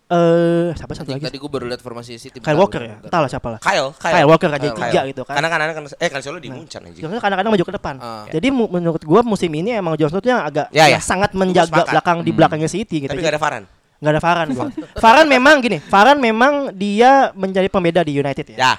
[0.05, 1.25] eh siapa satu lagi?
[1.25, 2.37] tadi gue baru lihat formasi City.
[2.37, 3.59] Kyle Walker ya, entahlah siapa lah.
[3.59, 4.85] Kyle, Kyle Walker kan, jadi Kyle.
[4.87, 5.35] tiga gitu kan.
[5.35, 7.01] Karena kan kan eh selalu di Munchen anjing.
[7.01, 7.95] Stones kadang-kadang maju ke depan.
[7.99, 8.25] Ah.
[8.29, 11.01] Jadi mu- menurut gua musim ini emang John Stones yang agak Ya, ya.
[11.01, 11.89] sangat menjaga sepakat.
[11.91, 13.11] belakang di belakangnya City gitu.
[13.11, 13.67] Tapi gak ada Varane.
[13.97, 14.67] Nggak ada Varane gua.
[15.03, 18.57] Varane memang gini, Varane memang dia menjadi pembeda di United ya.
[18.61, 18.73] Ya.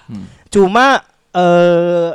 [0.48, 1.02] Cuma
[1.36, 2.12] eh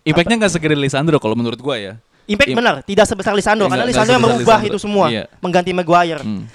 [0.00, 1.92] Impactnya nggak segede Lisandro kalau menurut gua ya.
[2.24, 4.70] impact Im- benar, tidak sebesar Lisandro Iya, karena Lisandro yang merubah Lisandro.
[4.70, 5.24] itu semua, Iya.
[5.38, 6.22] mengganti Maguire.
[6.22, 6.46] Hmm.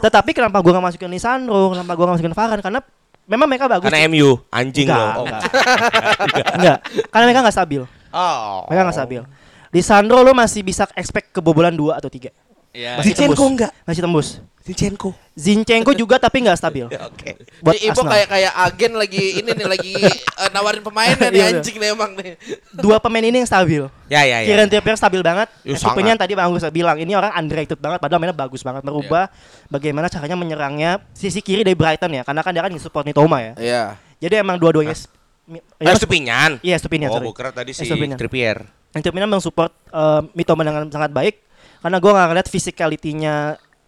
[0.00, 2.62] Tetapi kenapa gua nggak masukin Lisandro, kenapa gua nggak masukin Varane?
[2.64, 2.80] Karena
[3.28, 3.84] memang mereka bagus.
[3.84, 5.12] Karena MU anjing Enggak, loh.
[5.12, 5.24] Oh.
[5.28, 5.42] enggak.
[6.56, 6.78] enggak.
[7.06, 7.82] Karena mereka nggak stabil.
[8.10, 8.58] Oh.
[8.66, 9.22] Mereka nggak stabil.
[9.70, 12.32] Lisandro lo masih bisa expect kebobolan 2 atau 3.
[12.70, 13.02] Ya.
[13.02, 13.50] Masih Zinchenko tembus.
[13.50, 13.70] enggak?
[13.82, 14.28] Masih tembus.
[14.60, 15.10] Zinchenko.
[15.34, 16.86] Zinchenko juga tapi nggak stabil.
[16.86, 17.34] Ya, Oke.
[17.58, 21.46] Buat Jadi Ibo kayak kayak agen lagi ini nih lagi eh, nawarin pemain nih Iya,
[21.58, 22.38] anjing nih emang nih.
[22.70, 23.82] Dua pemain ini yang stabil.
[24.06, 24.46] Ya ya ya.
[24.46, 25.48] Kieran Trippier stabil banget.
[25.66, 26.14] Ya, sangat.
[26.14, 29.32] tadi Bang Agus bilang ini orang underrated banget padahal mainnya bagus banget merubah
[29.66, 33.52] bagaimana caranya menyerangnya sisi kiri dari Brighton ya karena kan dia kan support Mitoma ya.
[33.58, 33.84] Iya.
[34.20, 34.94] Jadi emang dua-duanya
[35.48, 36.62] mi- Ah, ya, Stupinyan.
[36.62, 37.26] Iya, Stupinian, Oh, sorry.
[37.34, 38.14] kira tadi si Stupinian.
[38.14, 38.62] Trippier.
[38.94, 41.49] Estupinian mensupport eh, Mitoma dengan sangat baik
[41.80, 43.34] karena gua nggak ngeliat physicality-nya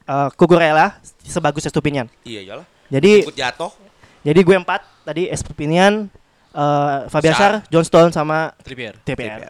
[0.04, 2.08] eh, Cucurella sebagus Estupinian.
[2.24, 2.66] Iya iyalah.
[2.88, 3.72] Jadi Ikut jatuh.
[4.20, 6.12] jadi gue empat tadi Estupinian,
[6.52, 9.00] eh, Fabian Schär, John Stone sama Trippier.
[9.00, 9.48] Trippier.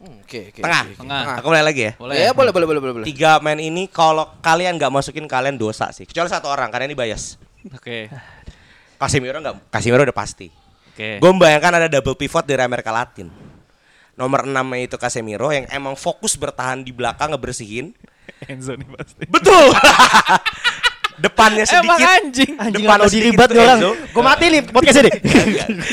[0.00, 0.64] Hmm, Oke oke.
[0.64, 0.82] Tengah.
[0.88, 0.96] oke.
[0.96, 1.22] Tengah.
[1.38, 1.92] Aku mulai lagi ya.
[2.00, 2.16] Boleh.
[2.16, 3.06] Ya boleh boleh boleh boleh boleh.
[3.06, 6.08] Tiga main ini kalau kalian nggak masukin kalian dosa sih.
[6.08, 7.36] Kecuali satu orang karena ini bias.
[7.76, 8.08] Oke.
[8.96, 9.68] Casemiro nggak?
[9.68, 10.48] Casemiro udah pasti.
[10.90, 11.20] Oke.
[11.20, 13.28] Gue membayangkan ada double pivot dari Amerika Latin.
[14.18, 17.94] Nomor 6 itu Casemiro yang emang fokus bertahan di belakang ngebersihin.
[18.52, 19.24] Enzo nih pasti.
[19.28, 19.74] Betul.
[21.20, 22.16] Depannya Emang sedikit.
[22.16, 22.52] anjing.
[22.56, 23.78] Anjing sedikit tuh nih orang.
[24.08, 25.12] Gue mati nih podcast ini.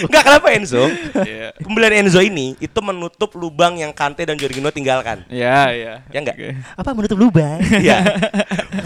[0.08, 0.88] Enggak kenapa Enzo?
[1.19, 1.51] Iya.
[1.60, 5.27] Pembelian Enzo ini itu menutup lubang yang Kante dan Jorginho tinggalkan.
[5.27, 5.99] Ya, ya.
[6.15, 6.36] Ya nggak?
[6.39, 6.49] Oke.
[6.80, 7.60] Apa menutup lubang?
[7.60, 8.08] Iya.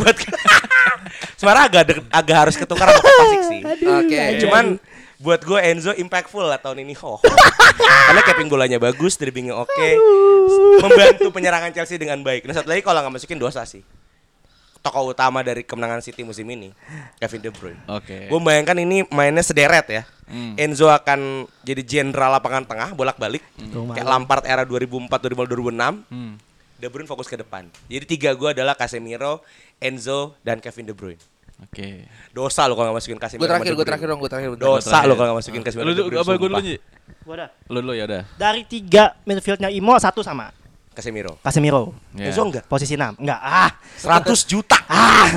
[0.01, 0.17] Buat
[1.37, 3.59] Sebenarnya agak agak harus ketukar sama Kovacic sih.
[3.85, 4.21] Oke.
[4.41, 4.65] Cuman
[5.21, 6.97] buat gue Enzo impactful lah tahun ini.
[7.05, 7.21] Oh.
[7.81, 9.89] Karena capping bolanya bagus, dribblingnya oke,
[10.83, 12.49] membantu penyerangan Chelsea dengan baik.
[12.49, 13.85] Nah satu lagi kalau nggak masukin dosa sih.
[14.81, 16.73] Tokoh utama dari kemenangan City musim ini,
[17.21, 17.77] Kevin De Bruyne.
[17.85, 18.25] Oke.
[18.25, 20.03] Gue bayangkan ini mainnya sederet ya.
[20.25, 20.57] Hmm.
[20.57, 23.45] Enzo akan jadi jenderal lapangan tengah bolak-balik.
[23.69, 24.09] Tuh, Kayak.
[24.09, 26.09] Lampard era 2004 2005 2006.
[26.09, 26.33] Hmm.
[26.81, 27.69] De Bruyne fokus ke depan.
[27.85, 29.45] Jadi tiga gue adalah Casemiro,
[29.77, 31.21] Enzo, dan Kevin De Bruyne.
[31.61, 32.09] Oke.
[32.33, 33.45] Dosa lo kalau nggak masukin Casemiro.
[33.45, 34.49] Gue terakhir gue terakhir dong gue terakhir.
[34.57, 34.65] bentar.
[34.65, 35.85] Dosa lo kalau nggak masukin Casemiro.
[35.87, 36.59] Lu De Bruyne, apa gue dulu?
[37.21, 37.49] Gua dah.
[37.69, 38.23] Lu dulu ya udah.
[38.33, 40.49] Dari tiga midfieldnya Imo satu sama
[40.91, 41.39] Casemiro.
[41.39, 41.95] Casemiro.
[42.17, 42.33] Ya.
[42.33, 42.67] Enzo enggak?
[42.67, 43.15] Posisi 6.
[43.23, 43.39] Enggak.
[43.39, 43.71] Ah.
[43.95, 44.75] 100 juta.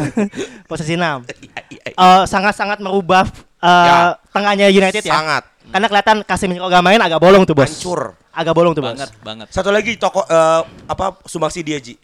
[0.71, 0.99] Posisi 6.
[0.99, 1.81] Iya, iya, iya.
[1.95, 3.23] Eh, sangat-sangat merubah
[3.63, 4.19] eh, Ya.
[4.35, 5.15] tengahnya United ya.
[5.15, 5.43] Sangat.
[5.71, 7.71] Karena kelihatan Casemiro gak main agak bolong tuh, Bos.
[7.71, 8.19] Hancur.
[8.35, 8.99] Agak bolong tuh, Bos.
[8.99, 9.47] Banget, banget.
[9.55, 11.95] Satu lagi toko eh, apa sumbangsi dia Ji.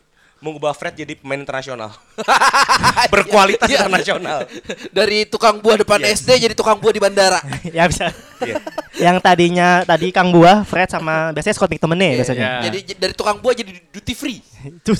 [0.40, 1.92] Mengubah Fred jadi pemain internasional.
[3.12, 3.84] Berkualitas Iya.
[3.84, 4.48] internasional.
[4.90, 6.16] Dari tukang buah depan Iya.
[6.16, 7.40] SD jadi tukang buah di bandara.
[7.76, 8.08] ya bisa.
[8.40, 8.56] Iya.
[9.00, 12.64] yang tadinya tadi Kang Buah, Fred sama biasanya Scott McTominay biasanya.
[12.64, 12.72] Iya.
[12.72, 14.40] Jadi dari tukang buah jadi duty free.
[14.80, 14.96] Itu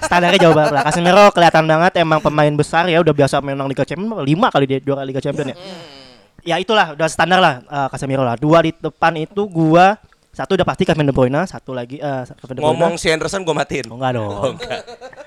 [0.00, 0.82] standarnya jauh banget lah.
[0.84, 4.78] Casemiro kelihatan banget emang pemain besar ya udah biasa menang Liga Champions lima kali dia
[4.80, 5.56] juara Liga Champions ya.
[6.42, 7.54] Ya itulah udah standar lah
[7.88, 8.34] Casemiro lah.
[8.40, 10.00] Dua di depan itu gua
[10.32, 12.72] satu udah pasti Kevin De Bruyne, satu lagi eh Kevin De Bruyne.
[12.72, 13.86] Ngomong si Anderson gue matiin.
[13.86, 14.56] Oh, enggak dong.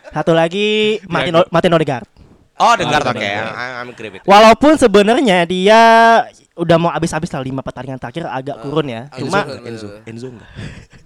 [0.10, 2.08] Satu lagi Martin O- Martin Odegaard.
[2.56, 3.20] Oh, dengar Oh, oke.
[3.20, 3.46] dengar.
[3.54, 4.18] I'm agree.
[4.24, 5.82] Walaupun sebenarnya dia
[6.56, 9.02] udah mau habis-habis lah lima pertandingan terakhir agak kurun ya.
[9.08, 9.40] agak Cuma.
[9.62, 10.50] Enzo, Enzo enggak.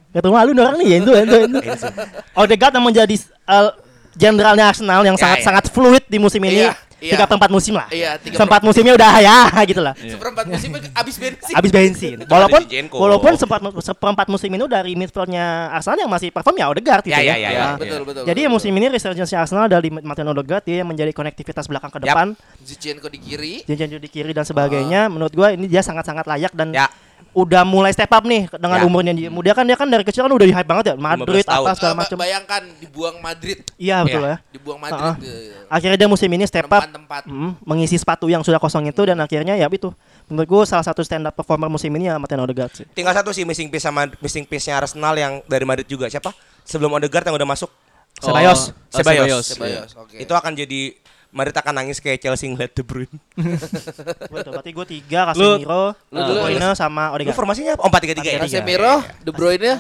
[0.10, 1.88] ketemu malu nih orang nih Enzo Enzo Enzo.
[2.34, 3.72] Odegaard yang menjadi eh,
[4.16, 5.46] jenderalnya Arsenal yang Ya, sangat ya.
[5.46, 6.64] sangat fluid di musim ini.
[6.64, 7.14] Iya, iya.
[7.14, 7.88] Tiga per empat musim lah.
[7.90, 9.38] Iya, tiga Sempat musimnya udah ya
[9.70, 9.94] gitu lah.
[9.96, 11.54] Seperempat musim abis bensin.
[11.54, 12.16] Habis bensin.
[12.24, 12.96] Walaupun Zinchenko.
[12.96, 17.20] walaupun sempat seperempat musim ini dari midfieldnya Arsenal yang masih perform ya Odegaard gitu Ya,
[17.20, 17.26] ya.
[17.26, 17.60] ya, ya, ya.
[17.62, 18.24] Nah, Betul betul.
[18.24, 18.56] Jadi ya betul.
[18.56, 22.36] musim ini resurgence Arsenal dari Martin Odegaard dia yang menjadi konektivitas belakang ke depan.
[22.60, 23.54] Zinchenko di kiri.
[23.64, 25.08] Jangan di kiri dan sebagainya.
[25.08, 26.86] Menurut gua ini dia sangat-sangat layak dan Ya.
[27.30, 28.86] udah mulai step up nih dengan Ya.
[28.86, 29.30] umurnya dia.
[29.30, 30.96] Muda kan dia kan dari kecil kan udah di hype banget ya.
[30.96, 31.62] Madrid 15 tahun.
[31.64, 32.18] apa segala macam.
[32.18, 34.30] bayangkan dibuang Madrid, Iya betul Iya.
[34.32, 34.36] ya.
[34.50, 35.06] dibuang Ah, Madrid.
[35.06, 35.16] ah.
[35.16, 35.32] ke
[35.70, 37.30] Akhirnya dia musim ini step up tempat-tempat.
[37.30, 39.90] mm, mengisi sepatu yang sudah kosong itu dan akhirnya ya itu
[40.26, 42.86] menurut gua salah satu stand up performer musim ini ya Martin Odegaard sih.
[42.90, 46.06] Tinggal satu sih missing piece sama missing piece-nya Arsenal yang dari Madrid juga.
[46.06, 46.30] Siapa?
[46.64, 47.70] Sebelum Odegaard yang udah masuk.
[48.16, 48.74] Ceballos.
[48.92, 49.46] Oh, Ceballos.
[49.48, 50.02] Ceballos, Iya.
[50.02, 50.16] oke.
[50.18, 50.82] Itu akan jadi
[51.30, 53.16] Madrid akan nangis kayak Chelsea ngeliat De Bruyne.
[54.34, 57.38] Betul, berarti gua tiga Casemiro, lu De dulu, Bruyne sama Lu Odegaard.
[57.38, 57.82] formasinya apa?
[57.82, 58.40] Oh, 4-3-3 ya?
[58.42, 59.72] Casemiro, De Bruyne,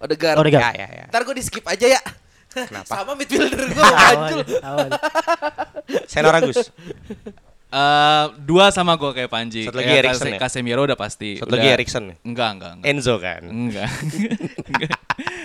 [0.00, 0.36] Odegaard.
[0.40, 0.74] Odegaard.
[0.74, 1.04] Ya, ya, ya.
[1.06, 2.00] Ntar gue di skip aja ya.
[2.54, 2.86] Kenapa?
[2.88, 4.34] Sama midfielder gue aja.
[6.06, 6.70] Senor Agus.
[7.68, 9.66] Eh, dua sama gue kayak Panji.
[9.66, 10.38] Satu lagi Ya, Eriksen Case- ya?
[10.38, 11.30] Casemiro udah pasti.
[11.36, 12.14] Satu lagi Udah- Eriksen ya?
[12.22, 12.86] Enggak, enggak, enggak.
[12.86, 13.42] Enzo kan.
[13.42, 13.88] Enggak.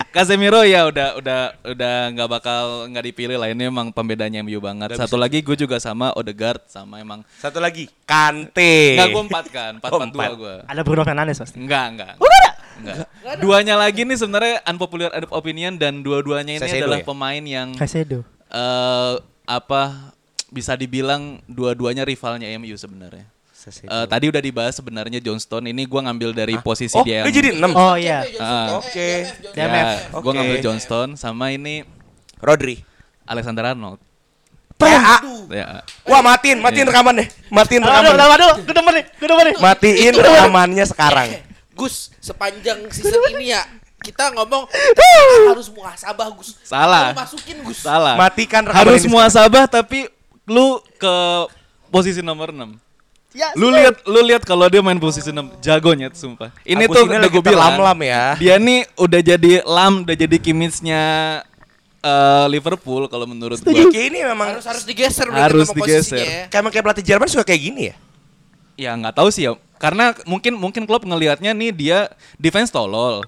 [0.10, 4.94] Casemiro ya udah udah udah nggak bakal nggak dipilih lah ini emang pembedanya MU banget.
[4.94, 8.94] Satu lagi gue juga sama Odegaard sama emang Satu lagi Kante.
[8.94, 10.56] enggak gue empat kan, empat Oh, empat dua gue.
[10.66, 11.58] Ada Bruno Fernandes pasti.
[11.58, 12.14] Enggak, enggak.
[12.80, 13.08] Enggak.
[13.40, 17.06] Duanya lagi nih sebenarnya unpopular opinion dan dua-duanya ini Caicedo adalah ya?
[17.06, 18.24] pemain yang Caicedo.
[18.50, 19.14] eh
[19.46, 20.14] apa
[20.50, 23.28] bisa dibilang dua-duanya rivalnya MU sebenarnya.
[23.70, 27.50] Eh, tadi udah dibahas sebenarnya Johnston ini gua ngambil dari posisi oh, dia yang jadi
[27.60, 27.70] 6.
[27.76, 28.24] Oh iya.
[28.40, 28.80] Ah.
[28.80, 29.28] Oke.
[29.54, 30.32] Ya, gua Oke.
[30.32, 31.84] ngambil Johnston sama ini
[32.40, 32.82] Rodri.
[33.28, 34.00] Alexander Arnold.
[34.80, 35.20] PA.
[35.52, 35.84] Ya.
[36.08, 36.92] Wah, matiin, matiin Iya.
[36.96, 37.28] rekaman deh.
[37.52, 38.16] Matiin Aduh, rekaman.
[38.16, 39.56] aduh, aduh, gue demen nih, gue demen nih.
[39.60, 41.28] Matiin rekamannya sekarang.
[41.80, 43.64] Gus, sepanjang season ini ya
[44.00, 45.06] kita ngomong kita
[45.48, 46.56] harus muhasabah Gus.
[46.64, 47.12] Salah.
[47.12, 47.80] Lu masukin Gus.
[47.80, 48.16] Salah.
[48.16, 50.08] Matikan rekaman Harus muasabah tapi
[50.44, 51.16] lu ke
[51.88, 52.76] posisi nomor 6.
[53.30, 56.50] Ya, Lu lihat lu lihat kalau dia main posisi 6 jagonya sumpah.
[56.66, 57.72] Ini Agus tuh ini udah gue bilang.
[57.78, 58.24] terlam-lam ya.
[58.42, 61.04] Dia nih udah jadi lam, udah jadi kimisnya
[62.02, 63.70] eh, Liverpool kalau menurut gua.
[63.70, 66.18] Iki ini memang Harus harus digeser Harus digeser.
[66.18, 66.42] ya.
[66.50, 67.96] kayak kayak pelatih Jerman suka kayak gini ya.
[68.80, 69.60] Ya nggak tahu sih ya.
[69.76, 72.00] Karena mungkin mungkin klub ngelihatnya nih dia
[72.36, 73.24] defense tolol.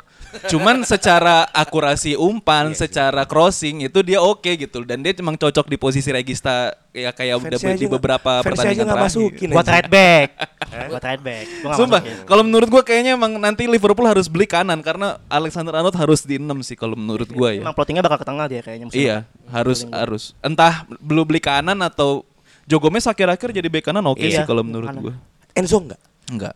[0.47, 5.75] Cuman secara akurasi umpan, secara crossing itu dia oke gitu dan dia emang cocok di
[5.75, 9.15] posisi regista ya kayak udah di aja beberapa aja pertandingan nggak terakhir.
[9.19, 9.73] masukin Buat aja.
[9.75, 10.27] right back.
[10.91, 11.45] Buat right back.
[11.59, 12.23] Gua Sumpah, masukin.
[12.23, 16.39] kalau menurut gua kayaknya emang nanti Liverpool harus beli kanan karena Alexander Arnold harus di
[16.39, 17.63] 6 sih kalau menurut gua ya.
[17.63, 18.85] Emang plottingnya bakal ke tengah dia kayaknya.
[18.87, 19.17] musim Iya,
[19.51, 20.31] harus harus.
[20.39, 22.23] Entah belum beli kanan atau
[22.63, 25.03] Joe Gomez akhir-akhir jadi bek kanan oke Iya, sih kalau menurut kanan.
[25.03, 25.15] gua.
[25.55, 26.01] Enzo enggak?
[26.31, 26.55] Enggak.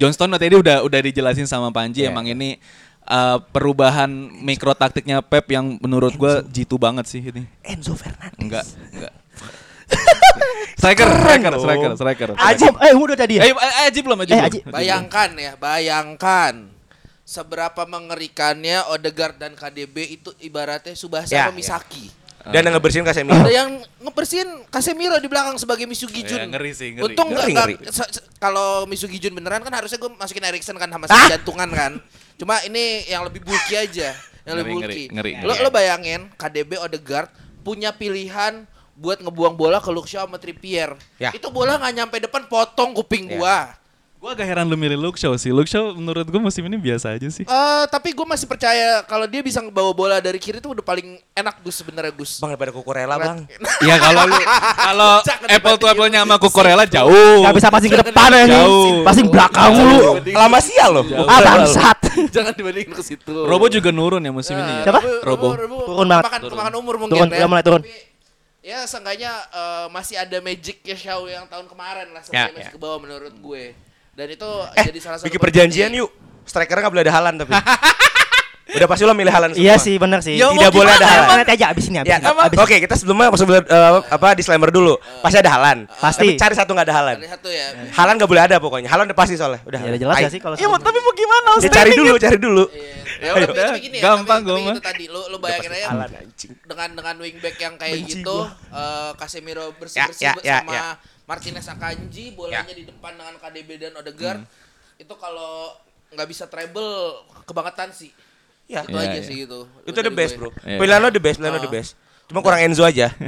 [0.00, 2.10] Johnston tadi udah udah dijelasin sama Panji Iya.
[2.10, 2.56] emang ini
[3.04, 4.08] uh, perubahan
[4.40, 7.44] mikro taktiknya Pep yang menurut gua jitu banget sih ini.
[7.60, 8.40] Enzo Fernandes.
[8.40, 8.64] Enggak,
[8.94, 9.12] enggak.
[10.80, 12.28] striker, striker, striker, striker.
[12.40, 13.42] Ajib, eh udah tadi ya.
[13.44, 14.72] Eh, eh, Aji belum, Aji Eh, belum.
[14.72, 16.54] Bayangkan ya, bayangkan
[17.22, 22.08] seberapa mengerikannya Odegaard dan KDB itu ibaratnya Subasa Ya, sama Misaki.
[22.42, 23.38] Dan yang ngebersihin Casemiro.
[23.38, 23.70] Ada yang
[24.02, 26.38] ngebersihin Casemiro di belakang sebagai Misugi Jun.
[26.38, 27.04] Iya, ngeri sih, ngeri.
[27.08, 27.74] Untung Ngeri, ngeri.
[28.36, 31.30] kalau Misugi Jun beneran kan harusnya gue masukin Erikson kan sama Ah!
[31.30, 31.92] jantungan kan.
[32.34, 34.10] Cuma ini yang lebih bulky aja,
[34.42, 35.04] yang lebih Ngeri, bulky.
[35.14, 35.46] ngeri, ngeri.
[35.46, 37.30] Lo lo bayangin KDB Odegaard
[37.62, 40.98] punya pilihan buat ngebuang bola ke Shaw sama Trippier.
[41.16, 41.30] Ya.
[41.30, 43.38] Itu bola nggak nyampe depan potong kuping Ya.
[43.38, 43.58] gua.
[44.22, 45.50] Gua agak heran lu milih Luke Shaw sih.
[45.50, 47.42] Luke Shaw menurut gua musim ini biasa aja sih.
[47.42, 51.18] Eh tapi gue masih percaya kalau dia bisa ngebawa bola dari kiri itu udah paling
[51.34, 52.38] enak Gus sebenarnya Gus.
[52.38, 53.50] Bang daripada Kukurela, Bang.
[53.82, 54.38] Iya kalau lu
[54.78, 55.90] kalau apple to dibandingin.
[55.90, 57.42] apple-nya sama Cucurella jauh.
[57.42, 59.02] Gak bisa passing ke depan ya Jauh.
[59.02, 59.98] Passing belakang lu.
[60.30, 61.04] Lama sial loh.
[61.26, 61.98] Ah bangsat.
[62.38, 63.34] Jangan dibandingin ke situ.
[63.42, 64.82] Robo juga nurun ya musim ini ya.
[64.86, 65.02] Siapa?
[65.26, 65.58] Robo.
[65.58, 66.46] Turun banget.
[66.46, 67.50] Kemakan umur mungkin Turun, ya.
[67.50, 67.82] mulai turun.
[67.82, 67.90] Tapi,
[68.62, 72.22] ya seenggaknya eh, masih ada magic ya Shaw yang tahun kemarin lah.
[72.30, 72.70] Ya, masih ya.
[72.70, 73.74] ke bawah menurut gue.
[74.12, 76.02] Dan itu Eh, jadi salah satu bikin perjanjian penting.
[76.02, 76.10] yuk.
[76.42, 77.52] Strikernya nggak boleh ada halan tapi.
[78.72, 79.60] Udah pasti lo milih Halan semua.
[79.60, 80.32] Iya sih, bener sih.
[80.34, 81.44] Ya, Tidak boleh ada Halan.
[81.44, 82.24] Nanti aja abis ini abis Ya, ini.
[82.24, 82.40] apa?
[82.48, 84.96] abis Oke, kita sebelumnya sebelum eh, apa disclaimer dulu.
[85.20, 85.84] Pasti ada Halan.
[85.92, 86.24] Pasti.
[86.26, 87.16] Tapi cari satu nggak ada Halan.
[87.18, 87.68] Ada satu ya.
[87.92, 88.88] Halan nggak boleh ada pokoknya.
[88.88, 89.60] Halan udah pasti soalnya.
[89.62, 89.76] Udah.
[89.76, 91.50] Ya udah jelas ya sih kalau Iya, mau- tapi mau gimana?
[91.58, 92.64] Ya, cari dulu, cari dulu.
[92.64, 93.44] Ya, Ayo.
[93.44, 94.72] tapi, tapi gini ya, Gampang tapi mah.
[94.72, 96.50] itu tadi lu lu bayangin aja Halan anjing.
[96.64, 98.36] dengan dengan wingback yang kayak Benci gitu
[98.72, 100.84] eh, Casemiro bersih-bersih Ya, ya, ya, sama ya.
[101.32, 105.00] Martinez Akanji bolanya di depan dengan KDB dan Odegaard Hmm.
[105.00, 105.72] itu kalau
[106.10, 108.12] nggak bisa treble kebangetan sih
[108.68, 108.84] Ya.
[108.84, 109.24] itu Iya, aja iya.
[109.24, 110.40] sih gitu Itu the dari best, gue.
[110.44, 110.50] Bro.
[110.62, 110.76] Iya.
[110.76, 111.90] Pilihan lo the best, pilihan lo the best.
[112.24, 113.08] Cuma kurang Enzo aja.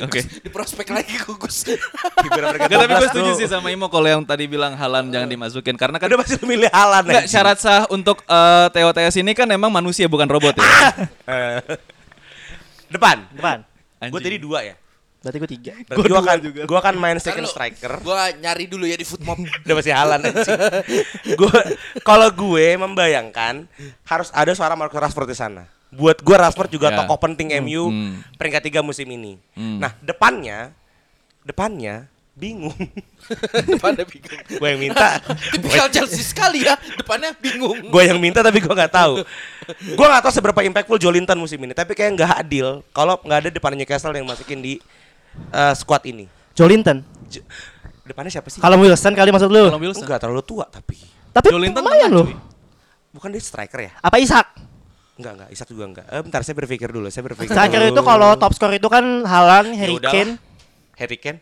[0.00, 0.20] Oke.
[0.22, 4.74] di prospek lagi gugus Enggak, tapi gue setuju sih sama Imo kalau yang tadi bilang
[4.74, 9.18] Halan jangan dimasukin karena kan Udah pasti milih Halan Enggak, syarat sah untuk eh, TOTS
[9.18, 10.64] ini kan emang manusia bukan robot ya.
[11.34, 11.58] Eh.
[12.88, 13.26] Depan.
[13.32, 13.58] Depan.
[14.06, 14.74] Gue tadi dua ya.
[15.22, 15.72] Berarti gue tiga.
[15.86, 17.92] Berarti gue akan gue akan main second Ntar lu, striker.
[18.00, 20.20] gua nyari dulu ya di footmob Udah pasti Halan.
[21.32, 21.54] Gue
[22.02, 23.64] kalau gue membayangkan
[24.04, 25.62] harus ada suara Marcus Rashford di sana.
[25.88, 26.98] Buat gue Rashford juga Ya.
[26.98, 28.12] tokoh penting MU Hmm.
[28.34, 29.38] peringkat tiga musim ini.
[29.52, 29.78] Hmm.
[29.78, 30.74] Nah depannya,
[31.40, 32.72] depannya bingung.
[33.70, 35.20] depannya bingung gue yang minta.
[35.52, 39.20] tipikal Chelsea sekali ya depannya bingung gue yang minta tapi gue nggak tahu.
[39.92, 41.70] Gue nggak tahu seberapa impactful Jolinton musim ini.
[41.70, 44.80] Tapi kayak nggak adil kalau nggak ada depan Newcastle yang masukin di
[45.50, 46.26] eh, squad ini.
[46.52, 47.00] Jolinton.
[47.26, 47.44] J-
[48.02, 48.58] depannya siapa sih?
[48.58, 49.68] Kalau Wilson kali maksud lu.
[49.68, 50.04] Kalau Wilson.
[50.04, 50.98] Enggak terlalu tua tapi.
[51.32, 52.26] Tapi Jolinton lumayan loh.
[52.28, 52.36] cuy.
[53.12, 53.92] Bukan dia striker ya?
[53.98, 54.46] Apa Ishak?
[55.12, 56.06] Enggak enggak, Isak juga enggak.
[56.08, 57.52] Eh, bentar saya berpikir dulu, saya berpikir.
[57.52, 60.12] Striker itu kalau top skor itu kan Haaland, Ya Harry udahlah.
[60.12, 60.32] Kane.
[60.96, 61.38] Harry Kane.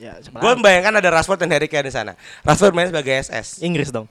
[0.00, 2.16] Ya, Gue membayangkan ada Rashford dan Harry Kane di sana.
[2.40, 3.60] Rashford main sebagai SS.
[3.60, 4.08] Inggris dong.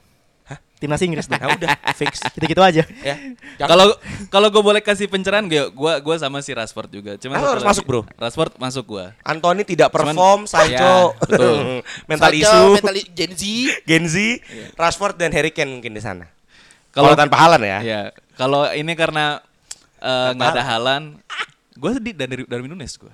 [0.80, 1.28] Timnas Inggris.
[1.30, 2.24] Nah, udah fix.
[2.32, 2.82] Gitu-gitu aja.
[2.82, 3.14] ya.
[3.60, 3.92] Kalau
[4.26, 7.12] kalau gue boleh kasih pencerahan gue gua gua sama si Rashford juga.
[7.14, 7.70] Cuma Ah, harus lagi.
[7.70, 8.00] masuk, bro.
[8.16, 9.12] Rashford masuk gua.
[9.20, 11.56] Anthony tidak Cuman- perform, Sancho Ya, betul.
[12.10, 13.42] mental Sancho, isu, mental i- Gen Z
[13.84, 14.16] Gen Z,
[14.74, 16.24] Rashford dan Harry Kane mungkin di sana.
[16.90, 17.78] Kalau tanpa Halan ya.
[17.80, 18.00] Ya,
[18.34, 19.38] kalau ini karena
[19.96, 21.20] eh, nggak ada Halan,
[21.72, 23.12] gue sedih dari Darwin Nunes gue.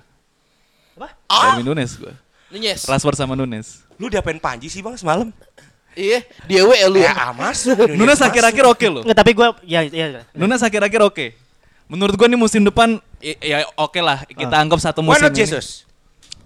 [0.95, 1.13] Apa?
[1.27, 2.13] Darwin Nunes gue.
[2.47, 3.83] Nunez Rashford sama Nunes.
[3.95, 5.29] Lu diapain Panji sih bang semalam?
[5.97, 7.65] Iya dia we lu Ya ya amas.
[7.91, 9.01] Nunes akhir-akhir oke loh.
[9.01, 10.21] Enggak, tapi gue ya ya.
[10.31, 11.25] Nunes akhir-akhir oke.
[11.87, 15.33] Menurut gue nih musim depan i- ya oke lah kita anggap satu Why musim not
[15.33, 15.39] ini.
[15.41, 15.65] Jesus?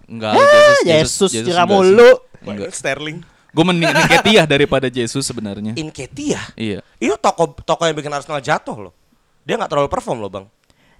[0.05, 1.43] Enggak, Ah, Yesus sih.
[1.67, 2.11] mulu.
[2.41, 3.19] Why not Sterling?
[3.51, 5.75] Gue mending Nketiah daripada Jesus sebenarnya.
[5.75, 6.39] Inketia.
[6.55, 6.79] Iya.
[6.95, 8.93] Itu toko toko yang bikin Arsenal jatuh loh.
[9.43, 10.45] Dia nggak terlalu perform loh bang.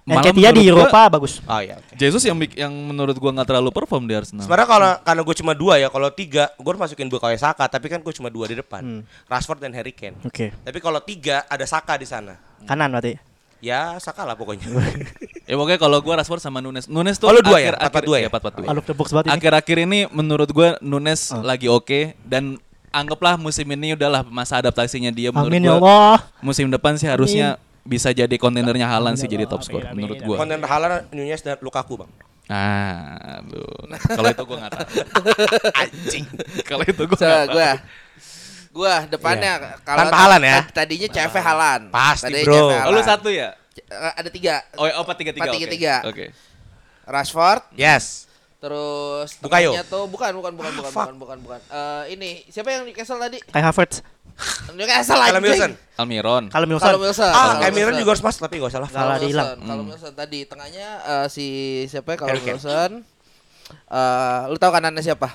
[0.02, 1.32] Malah Nketiah di menurut gua, Eropa bagus.
[1.40, 1.78] Oh iya.
[1.78, 1.94] oke.
[1.94, 4.42] Jesus yang yang menurut gua nggak terlalu perform di Arsenal.
[4.42, 7.86] Sebenarnya kalau karena gue cuma dua ya, kalau tiga gue harus masukin Bukayo Saka, tapi
[7.86, 9.02] kan gue cuma dua di depan, Hmm.
[9.24, 10.18] Rashford dan Harry Kane.
[10.20, 10.50] Oke.
[10.56, 13.14] Tapi kalau tiga ada Saka di sana, Kanan berarti.
[13.58, 14.66] ya Saka lah pokoknya.
[15.42, 16.86] Ya pokoknya kalau gua Rashford sama Nunes.
[16.86, 17.74] Nunes tuh Oh, lu dua ya?
[17.74, 18.20] akhir- 4-4-2 ya?
[18.20, 18.62] iya, 4-4-2.
[18.64, 19.32] Out of the box banget ini.
[19.34, 21.38] Akhir-akhir ini menurut gua Nunes Oh.
[21.40, 22.58] lagi oke dan
[22.90, 25.78] anggaplah musim ini udahlah masa adaptasinya dia menurut Amin ya gua.
[25.78, 26.16] Allah.
[26.40, 30.36] Musim depan sih harusnya bisa jadi kontenernya Haaland sih jadi top score menurut gua.
[30.38, 32.10] Konten Haaland, Nunez dan Lukaku bang.
[32.46, 33.86] Ah, aduh.
[34.08, 34.86] Kalau itu gua nggak tahu.
[35.82, 36.24] Anjing.
[36.62, 37.54] Kalau itu gua So, nggak tahu.
[37.54, 37.70] gua
[38.72, 40.58] gua depannya kalau Tanpa Haaland ya?
[40.62, 41.84] tad- Tadinya CV Haaland.
[41.90, 42.56] Pasti, Tadinya bro.
[42.56, 43.48] CV Oh, lu satu ya?
[43.72, 44.54] Eh, ada tiga.
[44.74, 45.44] Oh, oh apa tiga tiga?
[45.44, 45.94] Empat, tiga, tiga.
[46.04, 46.26] Oke.
[47.02, 48.30] Rashford, Yes.
[48.62, 49.74] Terus Bukayo.
[49.84, 51.10] tuh bukan bukan bukan bukan fuck.
[51.10, 51.60] bukan bukan bukan.
[51.66, 53.42] Eh, ini siapa yang Newcastle tadi?
[53.42, 54.06] Kai Havertz.
[54.72, 55.50] Newcastle Callum anjing.
[55.50, 55.72] Wilson.
[55.98, 56.44] Almiron.
[56.46, 56.98] Kalau Kalau.
[57.02, 57.26] Wilson.
[57.26, 57.98] Ah, Callum Cameron Wilson.
[57.98, 58.88] juga harus masuk tapi gak usah lah.
[58.88, 59.46] Salah Callum dihilang.
[59.58, 59.92] Callum Hmm.
[59.92, 61.46] Wilson tadi tengahnya eh, si
[61.86, 62.46] siapa ya kalau Kane.
[62.48, 62.90] Wilson.
[63.72, 65.28] Eh, lu tahu kanannya siapa?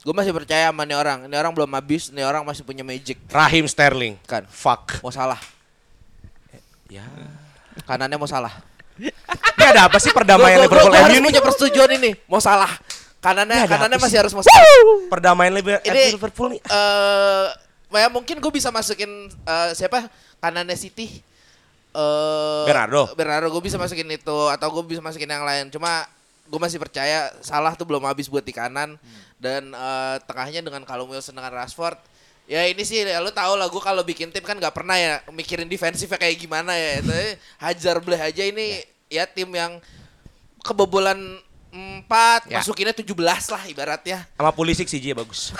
[0.00, 1.18] Gue masih percaya sama nih orang.
[1.26, 3.20] Ini orang belum habis, nih orang masih punya magic.
[3.28, 4.14] Rahim Sterling.
[4.24, 4.46] Kan.
[4.46, 5.02] Fuck.
[5.02, 5.38] Mau salah.
[6.86, 7.02] Ya.
[7.84, 8.54] Kanannya mau salah.
[8.96, 11.26] Ini ada apa sih perdamaian Gua- gua- Liverpool MU ini?
[11.26, 12.10] punya persetujuan ini.
[12.26, 12.70] Mau salah.
[13.18, 14.20] Kanannya kanannya masih sih?
[14.22, 14.64] harus salah.
[15.10, 15.52] Perdamaian
[16.14, 16.60] Liverpool nih.
[16.62, 17.46] eh
[17.96, 20.06] ya mungkin gue bisa masukin eh, siapa?
[20.38, 21.20] Kanannya City.
[21.90, 23.10] Eh Bernardo.
[23.16, 25.72] Bernardo gue bisa masukin itu atau gue bisa masukin yang lain.
[25.72, 26.04] Cuma
[26.46, 28.94] gue masih percaya salah tuh belum habis buat di kanan
[29.36, 31.98] dan eh, tengahnya dengan Callum Wilson dengan Rashford.
[32.46, 35.18] Ya ini sih ya, lu tau lah gue kalau bikin tim kan nggak pernah ya
[35.28, 37.02] mikirin defensifnya kayak gimana ya.
[37.02, 37.10] Itu
[37.58, 39.82] hajar bleh aja ini ya tim yang
[40.62, 41.42] kebobolan
[41.76, 42.06] 4
[42.48, 42.62] Ya.
[42.62, 43.12] masukinnya 17
[43.50, 44.24] lah ibaratnya.
[44.32, 45.50] Sama Pulisic sih dia bagus.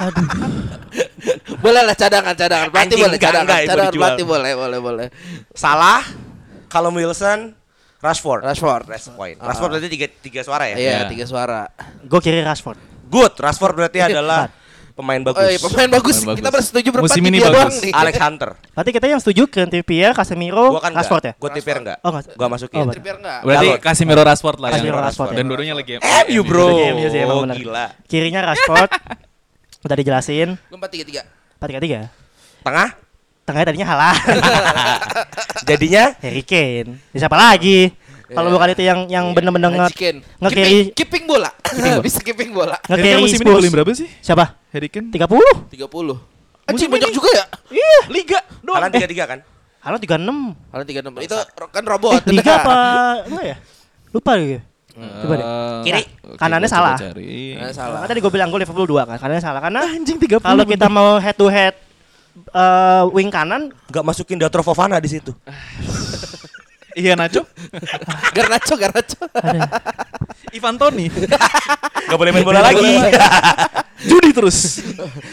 [1.62, 5.06] boleh lah cadangan cadangan Anjing, boleh enggak, cadangan enggak, cadangan pelatih boleh boleh boleh
[5.52, 6.02] Salah,
[6.66, 7.52] Callum Wilson,
[7.98, 8.46] Rashford.
[8.46, 9.36] Rashford Rest point.
[9.36, 10.76] Rashford berarti tiga, tiga suara ya?
[10.76, 11.08] iya Iya.
[11.10, 11.66] tiga suara
[12.04, 12.78] Gue kiri Rashford.
[13.10, 13.42] Good.
[13.42, 14.48] Rashford berarti adalah
[15.00, 15.40] pemain bagus.
[15.40, 16.56] oh iya pemain bagus Pemain kita bagus.
[16.60, 17.76] bersetuju berempat Musim ini dia bagus.
[17.80, 18.50] nih Alex Hunter.
[18.70, 21.32] Berarti kita yang setuju Kieran Trippier, Casemiro, Gua kan Rashford ya?
[21.34, 21.98] Gua Trippier enggak.
[22.00, 22.24] Oh, enggak.
[22.34, 22.78] Gua masukin.
[22.78, 23.66] Oh, Trippier enggak Berarti.
[23.80, 25.48] Casemiro Rashford lah Casemiro yang Rashford, dan ya.
[25.48, 26.68] dua-duanya lagi MU bro.
[26.92, 27.56] MU sih, emang Oh, benar.
[27.56, 27.86] gila.
[28.04, 28.90] Kirinya Rashford.
[29.84, 30.48] Udah dijelasin.
[30.68, 31.22] Gua empat tiga tiga
[31.56, 31.98] Empat tiga tiga.
[32.60, 32.88] Tengah?
[33.40, 34.16] tengahnya tadinya halah.
[35.68, 37.02] Jadinya Harry Kane.
[37.10, 37.90] Ya, siapa lagi?
[38.30, 38.54] Kalau Iya.
[38.54, 41.50] bukan itu yang yang bener-bener nge Keeping, nge-carry keeping bola.
[42.06, 42.78] Bisa keeping bola.
[42.78, 44.08] Kane nge-carry musim ini golin berapa sih?
[44.22, 44.54] Siapa?
[44.70, 45.10] Harry Kane?
[45.10, 45.26] 30.
[45.74, 46.70] 30.
[46.70, 47.44] Anjing banyak juga ya?
[47.74, 47.98] Iya.
[48.06, 48.78] Liga doang.
[48.78, 49.38] Halan tiga-tiga kan?
[49.80, 50.54] Halo 36.
[50.70, 51.26] Kalau 36.
[51.26, 51.36] Itu
[51.72, 52.22] kan robot.
[52.22, 52.74] Eh, Liga apa?
[53.28, 53.56] Enggak ya?
[54.10, 54.60] Lupa gitu.
[54.90, 55.46] Coba deh.
[55.46, 56.02] Eh, Kiri.
[56.20, 56.94] oke, Kanannya salah.
[56.94, 57.56] cari.
[57.56, 57.98] Nah, salah.
[58.04, 59.16] Kan tadi gue bilang gue Liverpool 2 kan.
[59.18, 60.38] Karena salah karena Anjing 30.
[60.38, 61.74] kalau kita mau head to head
[62.52, 65.32] eh, wing kanan Gak masukin Datro Fofana di situ.
[67.00, 67.48] Iya Nacho.
[68.36, 69.16] Garnacho, Garnacho.
[70.52, 71.08] Ivan Toni.
[72.12, 72.84] Gak boleh main bola lagi.
[74.10, 74.82] Judi terus.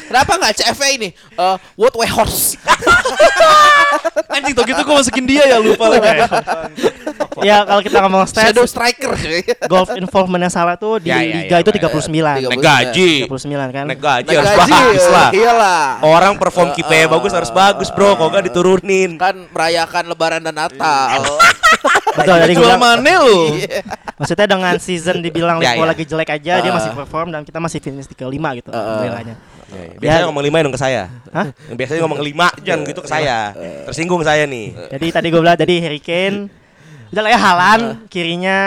[0.05, 1.09] Kenapa nggak CFA ini?
[1.11, 2.53] Eh, what way horse?
[4.29, 6.21] Anjing tuh gitu gue masukin dia ya lupa lagi.
[7.41, 9.13] ya kalau kita ngomong stats Shadow striker
[9.65, 12.51] golf involvement yang salah tuh di Ya, ya, liga ya, itu ya, 39.
[12.51, 13.11] Naik gaji.
[13.25, 13.85] 39 kan.
[13.87, 15.29] Naik gaji harus gaji, bagus lah.
[15.31, 15.81] Iyalah.
[16.03, 18.13] Orang perform kipe bagus harus bagus bro.
[18.13, 19.17] Kok gak diturunin.
[19.17, 21.23] Kan merayakan lebaran dan Natal.
[22.17, 23.53] Betul tadi gue Jual bilang mana lu?
[24.17, 25.91] maksudnya dengan season dibilang Ya, Liverpool ya.
[25.93, 26.73] lagi jelek aja dia Uh.
[26.73, 29.03] masih perform dan kita masih finish di kelima gitu Uh.
[29.03, 29.36] nilainya.
[29.99, 30.27] Biasanya Ya.
[30.32, 31.03] ngomong lima dong ke saya.
[31.27, 31.47] Hah?
[31.69, 33.51] Biasanya ngomong lima jangan gitu ke saya.
[33.84, 34.71] Tersinggung saya nih.
[34.91, 36.47] Jadi tadi gue bilang tadi Harry Kane
[37.08, 38.58] Udah lah ya Halan Kirinya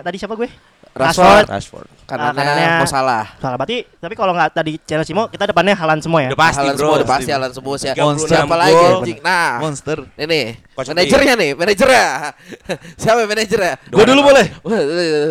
[0.00, 0.46] Tadi siapa gue?
[0.94, 1.46] Rashford.
[1.46, 1.86] Rashford.
[2.06, 3.26] Karena kanannya- mau salah.
[3.38, 6.58] Salah berarti Tapi kalau nggak tadi Chelsea mau Kita depannya Halan semua ya Udah pasti
[6.58, 6.82] Halan bro.
[6.82, 7.88] semua udah pasti Halan semua sih.
[7.94, 9.18] 36 Siapa lagi anjing?
[9.22, 9.98] Nah, Monster.
[10.14, 10.40] ini
[10.74, 12.06] Coach manajernya nih, manajernya.
[13.02, 13.72] Siapa manajernya?
[13.90, 14.46] Gue dulu boleh.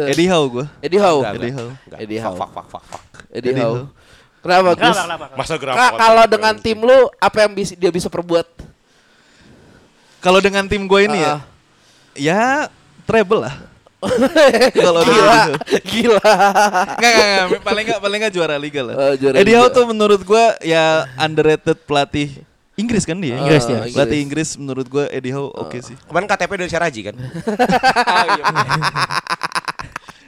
[0.07, 0.65] Eddie Eddie Howe gue.
[0.79, 1.19] Eddie Howe.
[1.35, 1.51] Eddie.
[1.51, 1.71] Howe.
[1.99, 2.35] Eddie Howe.
[2.35, 3.03] fuck, fuck, fuck, fuck.
[3.31, 3.87] Eddie Howe.
[4.47, 4.79] Kenapa Gus?
[4.79, 8.47] Kenapa kenapa Masa Kak, gerap kalau dengan tim lu apa yang bisa dia bisa perbuat?
[10.17, 11.39] Kalau dengan tim gue ini ya, Ah.
[12.15, 12.41] ya
[13.03, 13.55] treble lah.
[14.77, 15.57] Kalau gila, gitu.
[15.89, 16.21] gila.
[16.21, 18.93] Enggak, enggak, enggak, paling enggak paling enggak juara liga lah.
[18.93, 22.29] Oh, juara Eddie Howe tuh menurut gue ya underrated pelatih
[22.77, 23.41] Inggris kan dia?
[23.41, 23.81] Inggris dia.
[23.89, 25.97] Pelatih Inggris menurut gue Eddie Howe oke sih.
[26.05, 27.15] Kemarin KTP dari Syaraji kan?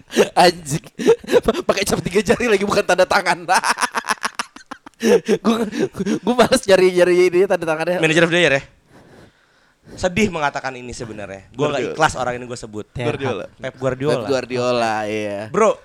[0.45, 0.85] Anjing.
[1.63, 3.45] Pakai cap tiga jari lagi bukan tanda tangan.
[5.39, 5.57] Gue
[5.95, 8.03] gue males nyari-nyari ini tanda tangannya.
[8.03, 8.63] Manager of the year ya?
[9.95, 11.47] Sedih mengatakan ini sebenarnya.
[11.49, 11.93] Gue gak Guardiola.
[11.95, 12.85] ikhlas orang ini gue sebut.
[12.91, 13.45] Guardiola.
[13.47, 14.25] Pep Pep Guardiola.
[14.27, 15.47] Guardiola, iya.
[15.49, 15.79] Bro,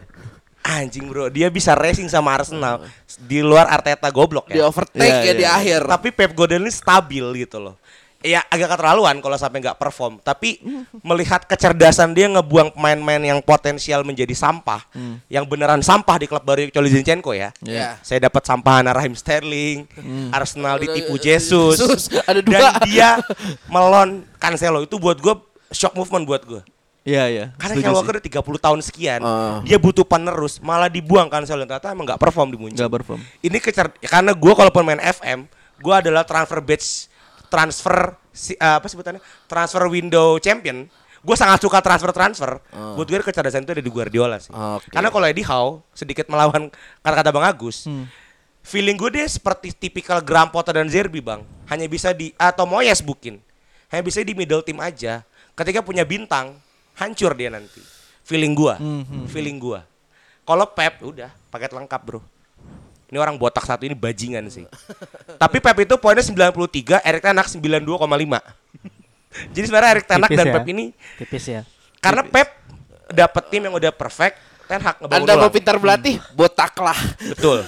[0.66, 2.84] anjing bro, dia bisa racing sama Arsenal
[3.22, 4.66] di luar Arteta goblok Di ya.
[4.66, 5.34] overtake Iya, ya iya.
[5.38, 5.80] di akhir.
[5.86, 7.78] Tapi Pep Guardiola ini stabil gitu loh.
[8.24, 10.16] Ya agak keterlaluan kalau sampai nggak perform.
[10.18, 10.64] Tapi
[11.04, 14.80] melihat kecerdasan dia ngebuang pemain-pemain yang potensial menjadi sampah,
[15.28, 17.52] yang beneran sampah di klub baru kecuali Zinchenko ya.
[17.60, 18.00] Iya.
[18.00, 19.84] Saya dapat sampahan Raheem Sterling,
[20.32, 22.52] Arsenal ditipu Jesus, Jesus, ada dua.
[22.56, 23.20] dan dia
[23.72, 25.34] melon Cancelo itu buat gue
[25.68, 26.62] shock movement buat gue.
[27.04, 27.44] Iya, iya.
[27.60, 27.92] Karena Kyle.
[27.92, 29.60] Walker udah 30 tahun sekian, Ah.
[29.60, 32.80] dia butuh penerus, malah dibuang Cancelo ternyata emang nggak perform di muncul.
[32.80, 33.20] Nggak perform.
[33.44, 35.44] Ini kecer karena gue kalau pemain FM,
[35.76, 37.12] gue adalah transfer batch
[37.54, 40.90] transfer si, eh, apa sebutannya transfer window champion.
[41.24, 42.50] Gue sangat suka transfer transfer.
[42.74, 44.52] Buat gue kecerdasan itu ada di Guardiola sih.
[44.52, 44.92] Oke.
[44.92, 46.68] Karena kalau Eddie Howe sedikit melawan
[47.00, 47.88] kata-kata Bang Agus,
[48.60, 51.40] feeling gue dia seperti tipikal Graham Potter dan Zerbi bang.
[51.70, 53.40] Hanya bisa di atau Moyes bukin.
[53.88, 55.24] Hanya bisa di middle team aja.
[55.56, 56.60] Ketika punya bintang,
[56.98, 57.80] hancur dia nanti.
[58.24, 58.76] Feeling gua,
[59.32, 59.80] feeling gua.
[60.44, 62.20] Kalau Pep udah paket lengkap bro.
[63.14, 64.66] Ini orang botak satu ini bajingan sih.
[65.38, 67.86] Tapi Pep itu poinnya 93, Erik Ten Hag 92,5.
[69.54, 70.54] Jadi sebenarnya Erik Ten Hag Tipis dan ya.
[70.58, 70.84] Pep ini
[71.22, 71.62] Tipis ya
[72.02, 72.48] karena Pep
[73.08, 74.34] dapet tim yang udah perfect,
[74.66, 76.98] Ten Hag ngebangun Anda mau pintar berlatih, botaklah.
[77.22, 77.62] Betul.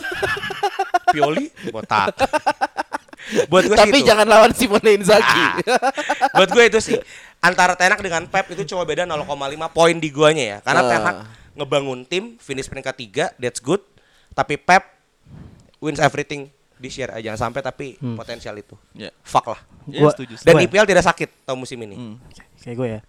[1.14, 2.10] Pioli botak.
[3.46, 4.08] Buat gue Tapi sih itu.
[4.10, 5.62] jangan lawan Simone Inzaghi.
[6.34, 6.98] Buat gue itu sih.
[7.38, 9.22] Antara Tenak dengan Pep itu cuma beda 0,5
[9.70, 10.58] poin di guanya ya.
[10.58, 10.90] Karena Ah.
[10.90, 11.16] Tenak
[11.54, 12.94] ngebangun tim, finish peringkat
[13.32, 13.80] 3, that's good.
[14.34, 14.95] Tapi Pep
[15.86, 17.30] wins everything di share aja.
[17.30, 18.74] Jangan sampai tapi potensial itu.
[18.92, 19.08] Ya.
[19.22, 19.60] Fuck lah.
[19.86, 20.34] Ya, Gua- setuju.
[20.42, 22.18] Dan Gue- IPL tidak sakit tahun musim ini.
[22.58, 23.02] Kayak gue ya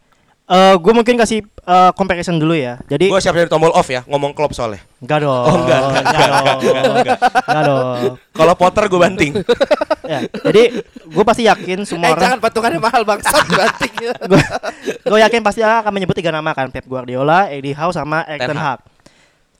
[0.48, 4.08] Eh gue mungkin kasih eh, comparison dulu ya Jadi Gue siap dari tombol off ya,
[4.08, 4.80] ngomong klub soalnya.
[4.98, 6.28] Enggak dong Oh, enggak, enggak, Enggak
[6.80, 6.98] dong
[7.44, 7.84] Enggak dong
[8.32, 9.34] Kalau Potter gue banting.
[10.08, 10.64] ya, Jadi
[11.04, 13.96] gue pasti yakin eh semua jangan orang patungannya mahal bangsat banting.
[15.04, 18.50] gue yakin pasti akan menyebut tiga nama kan Pep Guardiola, Eddie Howe sama Erik Ten
[18.50, 18.80] Ten Hag.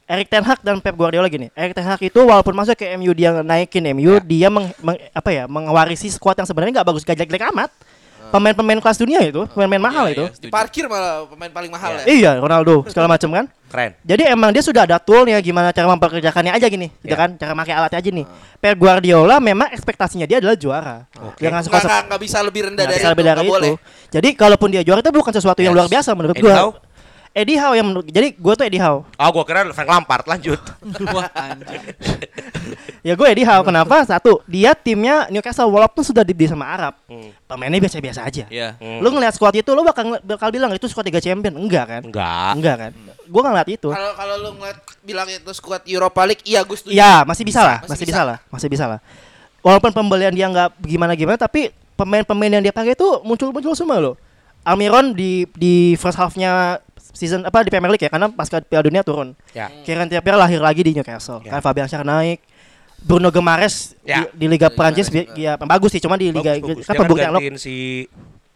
[0.08, 1.52] Erik Ten Hag dan Pep Guardiola gini.
[1.52, 5.28] Erik Ten Hag itu walaupun masuk ke MU dia naikin MU, dia meng, meng- apa
[5.28, 7.68] ya, mewarisi skuad yang sebenarnya nggak bagus gak jelek-jelek amat.
[8.28, 10.20] Pemain-pemain kelas dunia itu, pemain-pemain mahal Iya, itu.
[10.20, 10.48] iya, setuju.
[10.52, 12.04] Diparkir malah pemain paling mahal ya.
[12.04, 13.44] Iya, Ronaldo segala macam kan.
[13.68, 13.96] Keren.
[14.04, 17.16] Jadi emang dia sudah ada toolnya gimana cara memperkerjakannya aja gini, gitu Ya.
[17.16, 17.40] kan?
[17.40, 18.26] Cara pakai alatnya aja nih.
[18.60, 21.08] Pep Guardiola memang ekspektasinya dia adalah juara.
[21.36, 23.48] Jangan suka Nggak, nggak, nggak bisa lebih rendah Nggak dari bisa lebih itu, dari nggak
[23.48, 23.54] itu.
[23.56, 23.72] boleh.
[24.08, 25.78] Jadi kalaupun dia juara itu bukan sesuatu yang Yes.
[25.80, 26.52] luar biasa menurut gua.
[27.38, 29.06] Eddie Howe yang menurut jadi gue tuh Eddie Howe.
[29.06, 30.26] Oh, gua kira Frank Lampard.
[30.26, 30.58] Lanjut.
[31.14, 31.82] Wah anjing.
[33.06, 34.02] Ya gue Eddie Howe kenapa?
[34.02, 36.98] Satu, dia timnya Newcastle walaupun sudah dibeli sama Arab.
[37.06, 37.30] Hmm.
[37.46, 38.44] Pemainnya biasa-biasa aja.
[38.50, 38.74] Iya.
[38.82, 38.98] Hmm.
[38.98, 41.54] Lu ngeliat squad itu lu bakal bakal bilang itu squad Liga Champion.
[41.54, 42.02] Enggak kan?
[42.02, 42.50] Enggak.
[42.58, 42.90] Enggak kan?
[43.30, 43.88] Gue nggak ngeliat itu.
[43.94, 46.92] Kalau kalau lu ngeliat bilang itu squad Europa League, iya gue setuju.
[46.98, 48.18] Iya, masih bisa lah, Masih masih bisa.
[48.18, 49.00] bisa lah, masih bisa lah.
[49.62, 54.14] Walaupun pembelian dia nggak gimana-gimana, tapi pemain-pemain yang dia pakai itu muncul-muncul semua loh.
[54.66, 56.82] Almiron di di first half-nya
[57.18, 59.34] season apa di Premier League ya, karena pasca Piala Dunia turun.
[59.50, 59.66] Ya.
[59.82, 61.42] Kieran Trippier lahir lagi di Newcastle.
[61.42, 61.58] Ya.
[61.58, 62.38] Kan Fabian Schär naik.
[62.98, 64.26] Bruno Gemares Ya.
[64.34, 66.84] di, di Liga Liga Prancis Mahrez bi- ya bagus sih, cuma di Liga Bagus, bagus.
[66.84, 67.74] kan Dia pembuktian gantiin si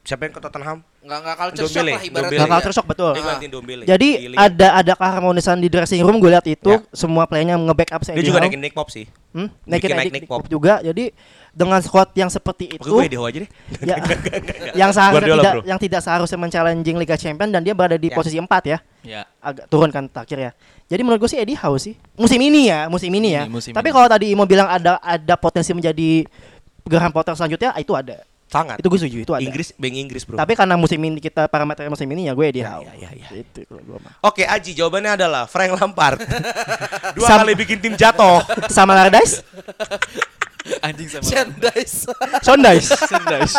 [0.02, 0.78] siapa yang ke Tottenham?
[0.98, 2.10] Nggak nggak culture shock lah ibaratnya.
[2.10, 2.34] Dombele.
[2.34, 2.54] Nggak ya.
[2.54, 3.10] culture shock betul.
[3.12, 3.28] Dia Ah.
[3.32, 3.82] gantiin Dombele.
[3.86, 6.82] Jadi ada ada keharmonisan di dressing room gue lihat itu Ya.
[6.90, 9.06] semua playernya nge-backup dia juga naikin Nick Pop sih.
[9.30, 9.48] Hmm?
[9.62, 10.42] Naikin naik Nick Pop.
[10.46, 10.78] juga.
[10.78, 11.14] Jadi
[11.50, 13.50] dengan squad yang seperti itu Oke, gue aja deh.
[13.90, 13.96] ya,
[14.80, 15.62] yang seharusnya Guardiola, tidak bro.
[15.68, 18.14] yang tidak seharusnya men-challenging Liga Champion dan dia berada di Ya.
[18.14, 18.78] posisi 4 ya.
[19.02, 19.22] Ya.
[19.38, 20.50] Agak turun kan terakhir ya.
[20.88, 21.94] Jadi menurut gue sih Eddie Howe sih.
[22.14, 23.44] Musim ini ya, musim ini ya.
[23.44, 26.24] Ini, musim Tapi kalau tadi Imo bilang ada ada potensi menjadi
[26.82, 28.26] Graham Potter selanjutnya, itu ada.
[28.52, 28.76] Sangat.
[28.76, 29.40] Itu gue setuju, itu ada.
[29.40, 30.36] Inggris, bank Inggris, Bro.
[30.36, 33.28] Tapi karena musim ini kita parameter musim ini ya gue Eddie Ya, ya, ya, ya.
[33.32, 34.12] Itu kalau gue mah.
[34.20, 36.20] Oke, Aji, jawabannya adalah Frank Lampard.
[37.16, 38.44] Dua Sam- kali bikin tim jatuh.
[38.76, 39.40] Sama Lardais?
[40.86, 41.26] Anjing sama.
[41.26, 41.90] Sendais.
[43.02, 43.52] Sendais.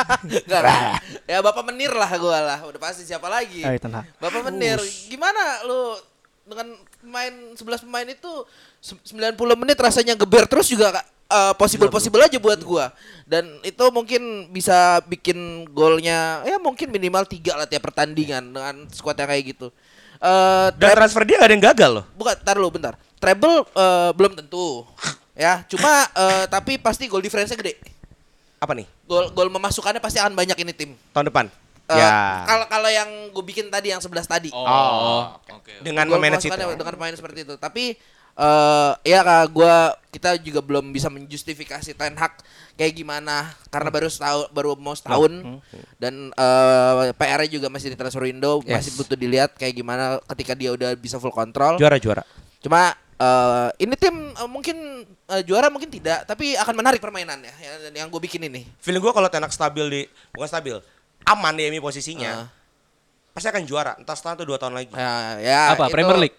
[0.47, 0.95] Lah.
[1.27, 2.59] Ya Bapak Menir lah gua lah.
[2.63, 3.59] Udah pasti siapa lagi?
[3.59, 4.07] Ayo, tenang.
[4.23, 4.79] Bapak Menir,
[5.11, 5.99] gimana lu
[6.47, 8.31] dengan pemain 11 pemain itu
[8.79, 11.05] se- 90 menit rasanya geber terus juga Kak?
[11.33, 12.93] Eh, possible possible aja buat gua
[13.25, 19.17] dan itu mungkin bisa bikin golnya ya mungkin minimal tiga lah tiap pertandingan dengan squad
[19.17, 19.67] yang kayak gitu.
[20.21, 22.05] Eh Dan transfer dia gak ada yang gagal loh.
[22.13, 22.93] bukan tar lu bentar.
[23.17, 24.85] Treble eh, belum tentu.
[25.33, 27.81] Ya, cuma eh, tapi pasti gol difference-nya gede.
[28.61, 28.85] Apa nih?
[29.09, 30.93] Gol gol memasukkannya pasti akan banyak ini tim.
[31.09, 31.49] Tahun depan.
[31.89, 32.45] Eh, ya.
[32.45, 34.53] Kalau kalau yang gue bikin tadi yang 11 tadi.
[34.53, 35.33] Oh.
[35.49, 35.81] Oke.
[35.81, 36.53] Dengan Gol memanage itu.
[36.53, 37.57] pemasukannya dengan pemain seperti itu.
[37.57, 37.97] Tapi
[38.33, 39.75] eh ya kak gua
[40.09, 42.33] kita juga belum bisa menjustifikasi Ten Hag
[42.73, 45.61] kayak gimana karena baru setahun baru mau setahun
[45.95, 48.73] dan eh PR-nya juga masih di transfer window Yes.
[48.79, 51.77] masih butuh dilihat kayak gimana ketika dia udah bisa full kontrol.
[51.77, 52.25] Juara-juara.
[52.59, 57.73] Cuma eh ini tim eh, mungkin eh, juara mungkin tidak tapi akan menarik permainannya yang,
[57.95, 58.65] yang gue bikin ini.
[58.79, 60.81] Feeling gue kalau Tenak stabil di bukan stabil,
[61.23, 62.47] aman di MI posisinya, Ah.
[63.29, 63.93] pasti akan juara.
[63.95, 64.89] Entah setahun atau dua tahun lagi.
[64.91, 65.85] Ya, ya Apa?
[65.85, 66.37] itu- Premier League.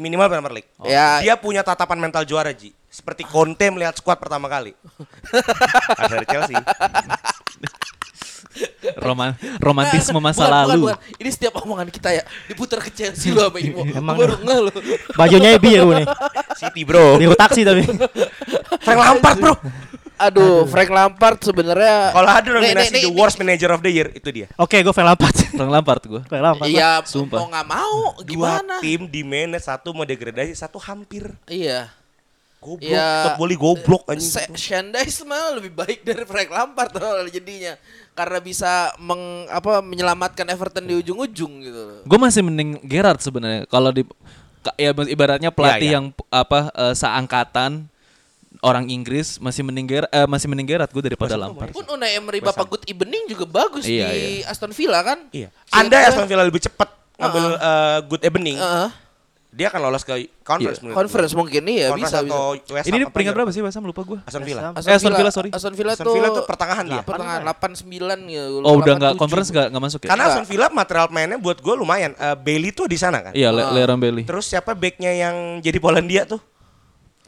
[0.00, 0.70] Minimal Premier League.
[0.88, 1.20] Ya.
[1.20, 2.72] Dia punya tatapan mental juara Ji.
[2.88, 4.72] Seperti Conte melihat skuad pertama kali.
[6.00, 6.56] Ada dari Chelsea.
[8.98, 10.82] Roman romantisme masa Bukan, bukan, lalu.
[10.90, 10.98] bukan.
[11.22, 13.86] Ini setiap omongan kita ya diputar ke Chelsea lo sama Imo.
[13.86, 14.72] Emang baru ngeh lo.
[15.14, 16.06] Bajunya biru nih.
[16.58, 17.14] City bro.
[17.20, 17.86] Biru taksi tapi.
[18.82, 19.54] Frank Lampard bro.
[20.20, 23.88] Aduh, Frank Lampard sebenarnya Kalau ada Nih, nominasi nih, the nih, worst manager of the
[23.88, 24.46] year itu dia.
[24.54, 25.36] Oke, gue Frank Lampard.
[25.58, 26.22] Frank Lampard gue.
[26.28, 26.68] Frank Lampard.
[26.68, 27.40] Iya, Sumpah.
[27.40, 28.28] mau nggak mau Dua
[28.60, 28.74] gimana?
[28.78, 31.32] tim di manage satu mau degradasi, satu hampir.
[31.46, 31.88] Iya.
[32.60, 34.28] Goblok, Ya, Todd Bowley goblok anjing.
[34.28, 36.92] Se- Shandais malah lebih baik dari Frank Lampard
[37.32, 37.72] jadinya
[38.12, 42.04] karena bisa meng, apa menyelamatkan Everton di ujung-ujung gitu.
[42.04, 43.64] Gue masih mending Gerrard sebenarnya.
[43.64, 44.04] Kalau di
[44.76, 45.96] ya ibaratnya pelatih Iya, iya.
[45.96, 47.88] yang apa eh, seangkatan
[48.60, 51.70] orang Inggris masih mending Gerrard eh, masih mending Gerrard gue daripada Lampard.
[51.70, 55.30] Pun Unai Emery Bapak Good Evening juga bagus Iya, di Aston Villa kan?
[55.30, 55.54] Iya.
[55.70, 58.88] Anda Aston Villa lebih cepat ngambil eh, good evening, Heeh.
[59.50, 60.78] dia akan lolos ke conference.
[60.78, 61.38] menurut Conference gue.
[61.38, 62.72] mungkin iya Conference bisa bisa.
[62.72, 63.36] West Ini peringkat ya?
[63.36, 64.18] berapa sih Basam lupa gue.
[64.22, 64.60] Aston Villa.
[64.72, 65.50] Aston Eh, Aston Villa, sorry.
[65.50, 67.02] Aston Villa Aston tuh Villa tuh pertengahan dia.
[67.02, 67.86] Pertengahan 89
[68.26, 68.42] ya.
[68.62, 69.20] Oh udah nggak 87.
[69.20, 70.08] conference nggak nggak masuk ya?
[70.08, 72.12] Karena Aston Villa material mainnya buat gue lumayan.
[72.14, 73.32] Eh, Bailey tuh di sana kan.
[73.32, 73.70] Iya, Le Ah.
[73.70, 74.24] Leron Bailey.
[74.24, 76.40] Terus siapa backnya yang jadi Polandia tuh?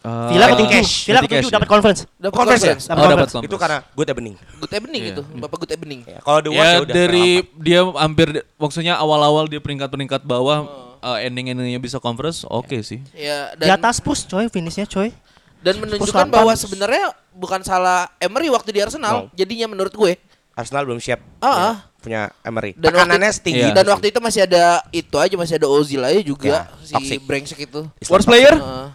[0.03, 0.67] Eh, Villa ketujuh.
[0.69, 0.93] Cash.
[1.07, 1.71] Villa ketujuh dapat ya.
[1.71, 2.01] conference.
[2.17, 2.75] Dapat Conference ya?
[2.75, 2.85] conference.
[2.85, 3.47] Dapat Oh dapat conference.
[3.47, 4.35] Itu karena good evening.
[4.59, 5.13] Good evening Iya.
[5.13, 6.01] itu, Bapak Good evening.
[6.05, 6.95] Ya, Kalau the worst Ya ya udah.
[6.97, 10.59] dari dia hampir maksudnya awal-awal dia peringkat-peringkat bawah
[11.01, 12.99] eh, ending-endingnya bisa conference oke sih.
[13.13, 15.15] Ya, Di atas push coy, finishnya coy.
[15.59, 19.31] dan menunjukkan bahwa sebenarnya bukan salah Emery waktu di Arsenal, No.
[19.33, 20.19] jadinya menurut gue.
[20.53, 21.23] Arsenal belum siap.
[21.39, 21.77] Ah, ya, ah.
[21.97, 22.75] punya Emery.
[22.75, 23.63] Dan Tekanannya waktu, setinggi.
[23.63, 23.73] Iya.
[23.73, 27.19] dan waktu itu masih ada itu aja masih ada Ozil aja juga Ya, si toxic.
[27.23, 27.87] brengsek itu.
[28.05, 28.59] Worst player?
[28.59, 28.87] Heeh.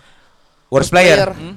[0.67, 1.31] Worst player.
[1.31, 1.55] Hmm?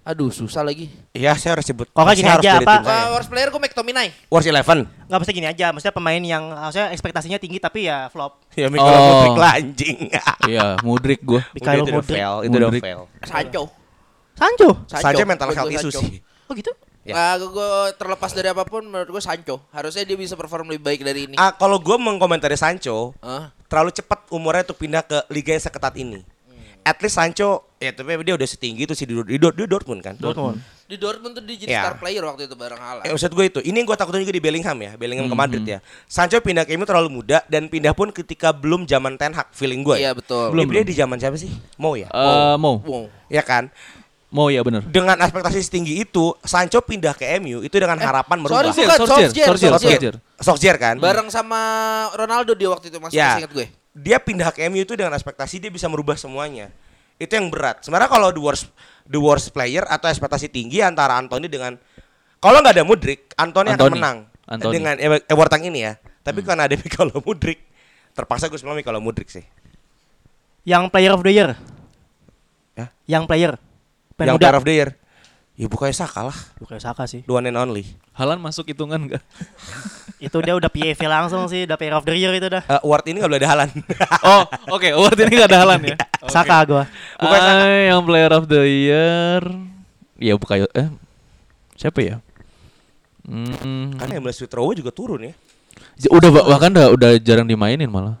[0.00, 0.88] Aduh, susah lagi.
[1.12, 1.86] Iya, saya harus sebut.
[1.92, 2.74] Nggak gini aja, dari apa?
[2.80, 4.08] Uh, worst player gue McTominay.
[4.26, 4.88] Worst eleven.
[5.06, 8.40] Nggak mesti gini aja, maksudnya pemain yang harusnya ekspektasinya tinggi tapi ya flop.
[8.56, 9.04] Ya Mikael Oh.
[9.12, 9.98] Mudrik lah anjing.
[10.50, 11.40] Iya, Mudrik gue.
[11.52, 12.16] Mikhail Udah, itu Mudrik.
[12.16, 12.82] fail, itu udah Mudrik.
[12.82, 13.00] fail.
[13.22, 13.62] Sancho.
[14.34, 14.70] Sancho.
[14.88, 16.00] Saja mental health issue Sancho.
[16.00, 16.24] sih.
[16.48, 16.72] Oh gitu?
[17.00, 17.14] Ya.
[17.14, 19.60] Nah, gue terlepas dari apa pun menurut gue Sancho.
[19.70, 21.36] Harusnya dia bisa perform lebih baik dari ini.
[21.36, 23.52] Ah, kalau gue mengkomentari Sancho, Hah?
[23.68, 26.24] terlalu cepat umurnya untuk pindah ke liga yang seketat ini.
[26.80, 26.88] Hmm.
[26.88, 30.16] at least Sancho ya tapi dia udah setinggi itu sih di, di, di Dortmund kan.
[30.16, 30.60] Dortmund.
[30.84, 31.80] Di Dortmund tuh dia jadi Iya.
[31.86, 33.04] star player waktu itu bareng Haaland.
[33.06, 35.62] Eh, maksud gue itu, ini yang gue takutin juga di Bellingham ya, Bellingham ke Madrid
[35.62, 35.78] ya.
[36.04, 39.86] Sancho pindah ke MU terlalu muda dan pindah pun ketika belum zaman Ten Hag, feeling
[39.86, 40.02] gue.
[40.02, 40.50] Iya betul.
[40.50, 41.52] Belum dia di zaman siapa sih?
[41.78, 42.10] Mau ya?
[42.10, 42.82] Eh, mau.
[43.30, 43.70] Ya kan?
[44.30, 44.86] mau ya bener.
[44.86, 48.62] Dengan ekspektasi setinggi itu, Sancho pindah ke MU itu dengan harapan merubah.
[48.62, 50.76] sorry, Solskjaer, bukan, Solskjaer, Solskjaer, Solskjaer, Solskjaer.
[50.78, 50.94] Kan?
[51.02, 51.58] Bareng sama
[52.14, 53.34] Ronaldo dia waktu itu masih Ya.
[53.34, 53.66] masih ingat gue.
[53.90, 56.70] Dia pindah ke MU itu dengan ekspektasi dia bisa merubah semuanya.
[57.18, 57.82] Itu yang berat.
[57.84, 58.70] Sebenarnya kalau the worst
[59.04, 61.74] the worst player atau ekspektasi tinggi antara Anthony dengan
[62.40, 63.94] kalau nggak ada Mudrik, Anthony, akan Anthony.
[64.00, 64.18] menang
[64.48, 64.74] Anthony.
[64.80, 65.92] dengan e- award tank ini ya.
[66.24, 67.60] Tapi karena ada Mikalo Mudrik,
[68.16, 69.44] terpaksa gue selalu Mikalo Mudrik sih.
[70.64, 71.50] Yang player of the year.
[72.78, 72.86] Ya?
[73.04, 73.52] Yang player.
[74.16, 74.44] Pemain yang muda.
[74.48, 74.90] player of the year.
[75.60, 77.20] Ya bukannya Saka lah, Bukan Saka sih.
[77.20, 77.84] the one and only.
[78.12, 79.20] Halan masuk hitungan enggak?
[80.18, 82.60] Itu dia udah PAV langsung sih, udah player of the year itu dah.
[82.62, 83.68] Eh, award ini nggak boleh ada Halan.
[84.26, 84.88] Oh, oke.
[84.90, 85.96] Award ini gak ada Halan ya.
[86.32, 86.84] Saka gua.
[87.14, 87.60] Bukan Saka.
[87.62, 89.42] Ah, yang player of the year.
[90.16, 90.88] Ya bukan eh
[91.74, 92.16] siapa ya?
[93.20, 95.32] Hmm, Karena Emil Smith Rowe juga turun ya.
[95.94, 98.16] j- udah bah- bahkan udah, udah jarang dimainin malah.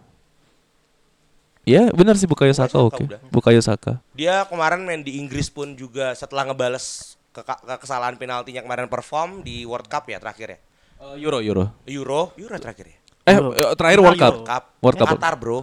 [1.62, 3.04] Ya benar sih Bukayo Saka oke.
[3.06, 3.20] udah.
[3.28, 4.00] Bukayo Saka.
[4.12, 9.46] Dia kemarin main di Inggris pun juga setelah ngebales ke, ke kesalahan penaltinya kemarin perform
[9.46, 10.58] di World Cup ya terakhir ya.
[11.00, 11.64] Eh, Euro Euro.
[11.86, 12.98] Euro, Euro terakhir ya.
[13.24, 13.50] Eh Euro.
[13.54, 14.34] eh, terakhir World Cup.
[14.34, 14.46] Euro.
[14.46, 14.62] Cup.
[14.82, 15.08] World Cup.
[15.16, 15.58] Qatar, Bro.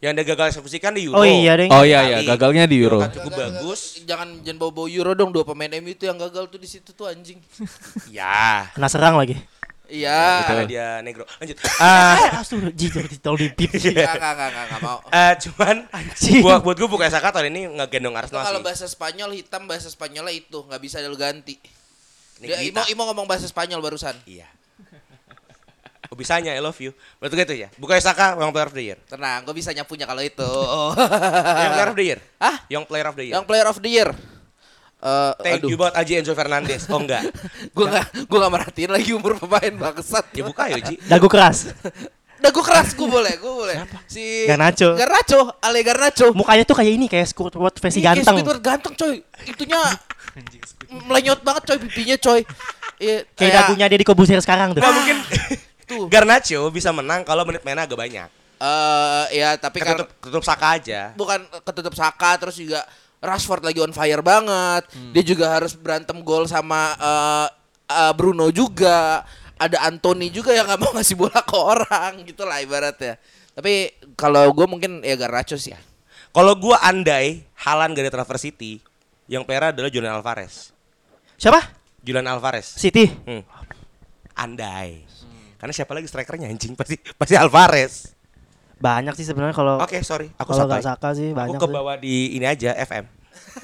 [0.00, 1.20] Yang dia gagal eksekusikan di Euro.
[1.20, 1.68] Oh iya deh.
[1.68, 3.04] Oh iya iya, gagalnya di Euro.
[3.04, 4.00] kan cukup bagus.
[4.08, 7.04] Jangan jangan bawa-bawa Euro dong dua pemain MU itu yang gagal tuh di situ tuh
[7.12, 7.36] anjing.
[8.16, 8.72] Ya.
[8.72, 9.36] Kena serang lagi.
[9.90, 10.46] Iya.
[10.46, 11.26] Karena dia negro.
[11.42, 11.58] Lanjut.
[11.82, 13.74] Ah, aduh, jijik ditol di pip.
[13.74, 14.98] Enggak enggak enggak enggak mau.
[15.10, 16.42] Eh cuman Anjing.
[16.46, 20.32] buat buat gue bukan Saka tahun ini ngegendong Arsenal kalau bahasa Spanyol hitam bahasa Spanyolnya
[20.32, 21.58] itu nggak bisa lu ganti.
[22.40, 22.62] Dia.
[22.64, 24.16] Imo Imo ngomong bahasa Spanyol barusan.
[24.24, 24.48] Iya.
[26.10, 26.90] Oh, bisanya I love you.
[27.22, 27.68] Berarti gitu ya.
[27.78, 28.98] Bukan Saka yang player of the year.
[29.06, 30.42] Tenang, gue bisa nyapunya kalau itu.
[31.62, 32.20] yang player of the year.
[32.42, 32.56] Hah?
[32.66, 33.34] Yang player of the year.
[33.38, 34.10] Yang player of the year.
[35.00, 36.84] Eh, Thank you banget Aji Enzo Fernandez.
[36.86, 37.24] Oh enggak.
[37.76, 40.28] gue gak gue gak merhatiin lagi umur pemain bangsat.
[40.36, 41.00] Ya buka ya Ji.
[41.00, 41.72] Dagu keras.
[42.40, 43.76] Udah gue keras gue boleh, gue boleh.
[44.08, 44.96] Si Garnacho.
[44.96, 46.32] Garnacho, Ale Garnacho.
[46.32, 48.36] Mukanya tuh kayak ini kayak Squidward versi Iya, kayak ganteng.
[48.36, 49.16] Squidward ganteng coy.
[49.44, 49.80] Itunya
[51.04, 52.40] melenyot banget coy pipinya coy.
[52.96, 54.80] Iya, Kayak dagunya dia di Kobusir sekarang tuh.
[54.80, 55.16] Nggak mungkin.
[55.90, 56.06] Tuh.
[56.06, 58.28] Garnacho bisa menang kalau menit mainnya agak banyak.
[58.60, 61.10] Eh ya tapi kan Ketutup, ketutup Saka aja.
[61.16, 62.84] bukan ketutup Saka terus juga
[63.20, 64.88] Rashford lagi on fire banget.
[65.12, 67.48] Dia juga harus berantem gol sama eh,
[67.92, 69.24] eh, Bruno juga.
[69.60, 73.20] Ada Anthony juga yang nggak mau ngasih bola ke orang gitu lah ibaratnya.
[73.52, 75.76] Tapi kalau gue mungkin ya Garnacho sih.
[76.30, 78.78] Kalau gua andai Halan gak ada transfer City,
[79.26, 80.70] yang player adalah Julian Alvarez.
[81.34, 81.58] Siapa?
[82.00, 82.78] Julian Alvarez.
[82.78, 83.10] City.
[83.26, 83.42] Hmm.
[84.38, 85.04] Andai.
[85.60, 88.14] Karena siapa lagi strikernya anjing pasti pasti Alvarez.
[88.80, 90.32] Banyak sih sebenarnya kalau Oke, sorry.
[90.34, 91.52] Aku kalau nggak Saka sih banyak.
[91.52, 91.76] Aku ke sih.
[91.76, 93.04] bawah di ini aja FM.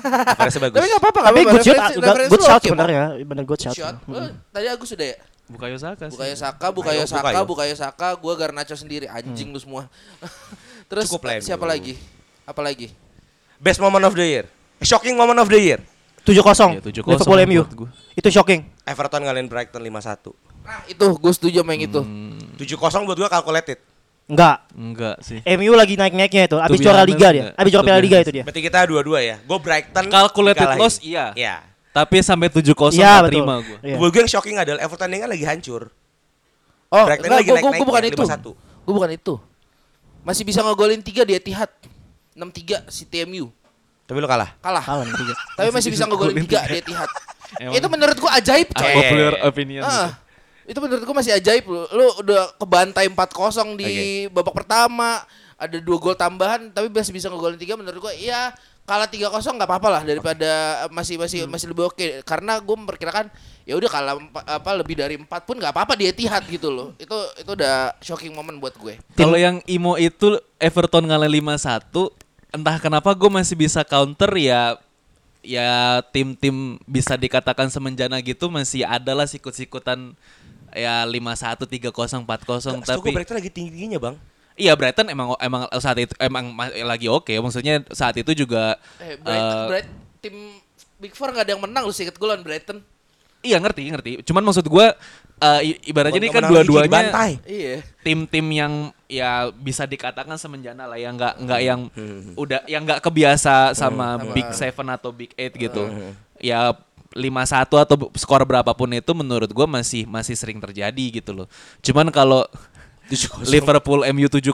[0.04, 0.76] Alvarez bagus.
[0.76, 1.52] Tapi nggak apa-apa Tapi apa-apa.
[1.52, 3.02] good shot, Referensi- good, referensi shot sebenarnya.
[3.24, 3.74] Bener good shot.
[4.04, 4.30] Hmm.
[4.52, 5.16] Tadi aku sudah ya.
[5.46, 6.12] Bukayo Saka sih.
[6.12, 7.44] Bukayo Saka, Bukayo Bukayo, Saka, Bukayo.
[7.46, 9.86] Bukayo Saka, gue Garnacho sendiri anjing lu semua.
[10.90, 11.94] Terus Cukup siapa lagi?
[12.42, 12.90] Apa lagi?
[13.56, 14.46] Best moment of the year.
[14.76, 15.80] Eh, Shocking moment of the year.
[16.22, 16.34] 7-0.
[16.34, 17.62] Iya, 7-0 Liverpool MU.
[18.12, 18.66] Itu shocking.
[18.82, 20.34] Everton ngalahin Brighton 5-1.
[20.66, 22.00] Nah, itu gue setuju sama yang itu.
[22.02, 23.78] Hmm, 7-0 buat gua calculated.
[24.26, 24.66] Enggak.
[24.74, 25.38] enggak sih.
[25.54, 26.56] MU lagi naik-naiknya itu.
[26.58, 27.54] Abis juara liga dia.
[27.54, 28.42] Abis juara Piala Liga itu dia.
[28.42, 29.36] Berarti kita dua-dua ya.
[29.46, 30.82] Gue Brighton Calculated dikalahin.
[30.82, 31.30] loss, iya.
[31.38, 31.54] Iya.
[31.94, 33.30] Tapi sampai 7-0 Iya, nggak betul.
[33.30, 33.78] terima gue.
[33.86, 33.96] Iya.
[34.02, 35.82] Buat gue yang shocking adalah Everton ini kan lagi hancur.
[36.90, 38.22] Oh, Brighton enggak, lagi gue naik-naiknya, bukan itu.
[38.26, 38.82] 5-1.
[38.82, 39.34] Gue bukan itu.
[40.26, 41.70] Masih bisa ngegolin 3 di Etihad.
[42.34, 43.46] 6-3 si TMU.
[44.06, 44.58] Tapi lu kalah.
[44.58, 44.82] Kalah.
[44.82, 45.34] Kalah nih tiga.
[45.54, 47.10] Tapi masih bisa ngegolin 3 di Etihad.
[47.70, 48.90] Itu menurut gue ajaib, coy.
[48.90, 49.82] Unpopular opinion.
[49.86, 50.18] Ah,
[50.66, 51.86] itu menurut gue masih ajaib lu.
[51.94, 55.22] Lu udah kebantai 4-0 di babak pertama,
[55.56, 58.52] ada dua gol tambahan tapi masih bisa ngegolin 3 menurut gue ya
[58.86, 60.50] kalah 3-0 nggak apa-apa lah daripada
[60.94, 63.26] masih masih masih lebih oke karena gue memperkirakan
[63.66, 64.14] ya udah kalah
[64.46, 66.94] apa lebih dari 4 pun nggak apa-apa di Etihad gitu loh.
[67.00, 69.00] Itu itu udah shocking moment buat gue.
[69.16, 71.88] Kalau yang Imo itu Everton ngalahin 5-1,
[72.54, 74.78] entah kenapa gue masih bisa counter ya
[75.46, 80.18] ya tim-tim bisa dikatakan semenjana gitu masih ada lah sikut-sikutan
[80.76, 81.88] ya 5-1, 3-0,
[82.20, 84.16] 4-0 Tapi tapi Brighton lagi tinggi-tingginya, Bang.
[84.54, 89.16] iya Brighton emang emang saat itu emang ma- lagi oke maksudnya saat itu juga Eh,
[89.16, 90.36] Brighton, eh, Bright- tim
[90.96, 92.80] Big Four nggak ada yang menang lu seket golan Brighton.
[93.40, 94.86] iya ngerti ngerti cuman maksud gue
[95.60, 97.32] i- ibaratnya ini kan dua-duanya dibantai.
[97.44, 97.84] Iya.
[98.00, 98.72] tim-tim yang
[99.06, 101.80] ya bisa dikatakan semenjana lah yang nggak nggak yang
[102.34, 105.84] udah yang nggak kebiasa sama Big Seven atau Big Eight gitu
[106.36, 106.74] ya
[107.16, 111.46] 5-1 atau skor berapapun itu menurut gue masih masih sering terjadi gitu loh
[111.80, 112.44] cuman kalau
[113.46, 114.50] Liverpool MU 7-0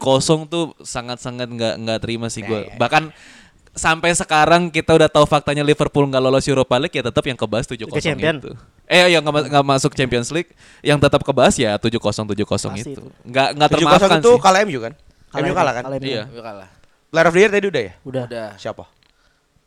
[0.47, 3.09] tuh sangat-sangat nggak nggak terima sih gue bahkan
[3.73, 7.65] sampai sekarang kita udah tahu faktanya Liverpool nggak lolos Europa League ya tetap yang kebahas
[7.65, 8.37] 7-0 Liga Champion.
[8.37, 8.53] itu.
[8.85, 10.53] Eh yang nggak ma- nggak masuk Champions League
[10.85, 11.97] yang tetap kebahas ya 7-0
[12.29, 13.01] 7-0 Pasti itu.
[13.01, 13.03] itu.
[13.25, 14.43] Nggak nggak 7-0 termaafkan itu sih.
[14.45, 14.93] kalah MU kan?
[15.33, 15.83] MU kalah kan?
[15.89, 16.05] Kalah MU.
[16.13, 16.23] Iya.
[16.29, 16.69] Kalah.
[17.09, 17.93] Player of the year tadi udah ya?
[18.05, 18.23] Udah.
[18.29, 18.49] Udah.
[18.61, 18.85] Siapa?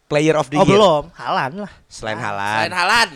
[0.06, 0.78] Player of the Oh year.
[0.78, 1.72] belum, Halan lah.
[1.90, 2.70] Selain Selain Halan.
[2.70, 3.10] Halan.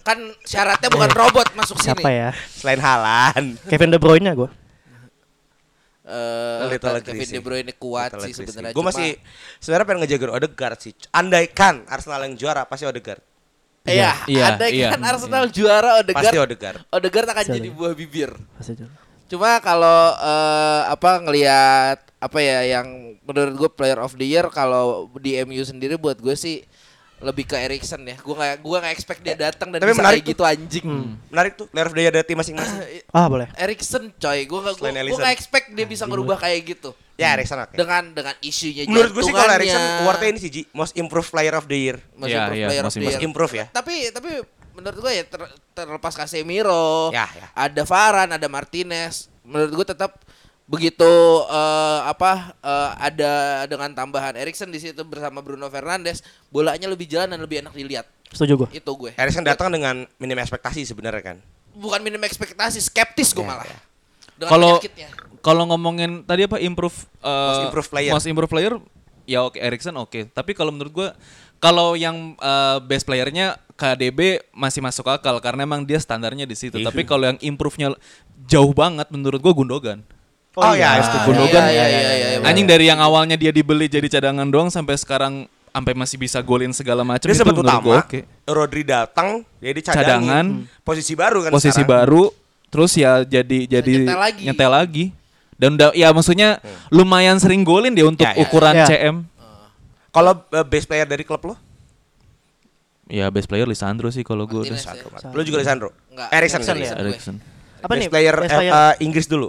[0.00, 2.02] Kan syaratnya bukan robot masuk sini.
[2.02, 2.30] Siapa ya?
[2.50, 3.54] Selain Halan.
[3.70, 4.50] Kevin De Bruyne gue.
[6.02, 8.74] Eh, Little Kevin De Bruyne kuat sih sebenarnya.
[8.74, 9.14] Gue masih
[9.62, 10.92] sebenarnya pengen ngejaga Odegaard sih.
[11.14, 13.22] Andaikan Arsenal yang juara pasti Odegaard.
[13.86, 14.90] Iya, Iya, ada iya.
[14.90, 16.26] kan Arsenal juara Odegaard.
[16.26, 16.78] Pasti Odegaard.
[16.90, 18.30] Odegaard akan Pasti jadi buah bibir.
[18.58, 18.90] Pasti dulu.
[19.30, 22.86] Cuma kalau eh, apa ngelihat apa ya yang
[23.20, 26.60] menurut gue player of the year kalau di MU sendiri buat gue sih
[27.18, 28.16] lebih ke Erikson ya.
[28.16, 30.84] Gue nggak gue nggak expect dia datang dan Tapi bisa menarik kayak gitu anjing.
[31.28, 32.80] Menarik tuh player of the year dari tim masing-masing.
[33.12, 33.48] Ah boleh.
[33.54, 37.76] Erikson coy, gue Selain gue nggak expect dia bisa ngerubah kayak gitu ya Erikson oke.
[37.76, 39.52] dengan dengan isunya Menurut gue sih kalau.
[39.52, 41.96] Erikson awardnya ini sih Ji, most improved player of the year.
[42.14, 43.24] Most Iya, improved iya, player of most the Most year.
[43.26, 43.64] improve ya.
[43.68, 44.30] Tapi tapi
[44.72, 47.46] menurut gue ya ter- terlepas Casemiro, Ya, ya.
[47.52, 49.28] ada Varane, ada Martinez.
[49.42, 50.24] Menurut gue tetap
[50.70, 51.10] begitu
[51.50, 53.32] eh, apa eh, ada
[53.66, 58.06] dengan tambahan Erikson di situ bersama Bruno Fernandes, bolanya lebih jalan dan lebih enak dilihat.
[58.30, 58.78] Setuju gue.
[58.78, 59.10] Itu gue.
[59.18, 61.36] Erikson datang dengan minim ekspektasi sebenarnya kan.
[61.74, 63.66] Bukan minim ekspektasi, skeptis gue Ya, malah.
[63.66, 63.78] ya.
[64.46, 64.78] Kalau
[65.42, 68.12] kalau ngomongin tadi apa improve uh, Most improved player.
[68.14, 68.72] most improved player
[69.28, 70.30] ya oke Erikson oke.
[70.32, 71.08] Tapi kalau menurut gua
[71.60, 76.80] kalau yang uh, best playernya KDB masih masuk akal karena emang dia standarnya di situ.
[76.80, 76.88] Iya.
[76.88, 77.92] Tapi kalau yang improve-nya
[78.48, 80.00] jauh banget menurut gua Gundogan.
[80.52, 81.02] Oh, ya, iya.
[81.06, 81.26] setuju.
[81.30, 81.62] Gundogan.
[81.62, 82.38] Iya, iya, iya, iya, iya.
[82.42, 86.74] Anjing dari yang awalnya dia dibeli jadi cadangan doang sampai sekarang sampai masih bisa golin
[86.74, 88.02] segala macam itu gua utama.
[88.02, 88.26] oke.
[88.44, 90.02] Rodri datang, jadi cadangin.
[90.02, 90.46] Cadangan.
[90.82, 91.90] Posisi baru kan Posisi sekarang.
[92.10, 92.22] baru
[92.66, 94.42] terus ya jadi jadi nyetel lagi.
[94.42, 95.04] nyetel lagi.
[95.54, 96.58] Dan udah ya maksudnya
[96.90, 98.42] lumayan sering golin dia untuk Ya, ya.
[98.42, 98.86] ukuran Ya.
[98.88, 99.16] CM.
[100.10, 101.54] Kalau uh, best player dari klub lo?
[103.06, 104.74] Ya best player Lisandro sih kalau gue ya.
[105.30, 105.94] Lo juga Lisandro?
[106.10, 106.58] Enggak, Erikson.
[106.58, 106.96] Erikson Erikson.
[106.96, 107.02] ya.
[107.04, 107.36] Erikson.
[107.80, 108.08] Apa best nih?
[108.10, 109.48] player, best player, uh, Inggris dulu.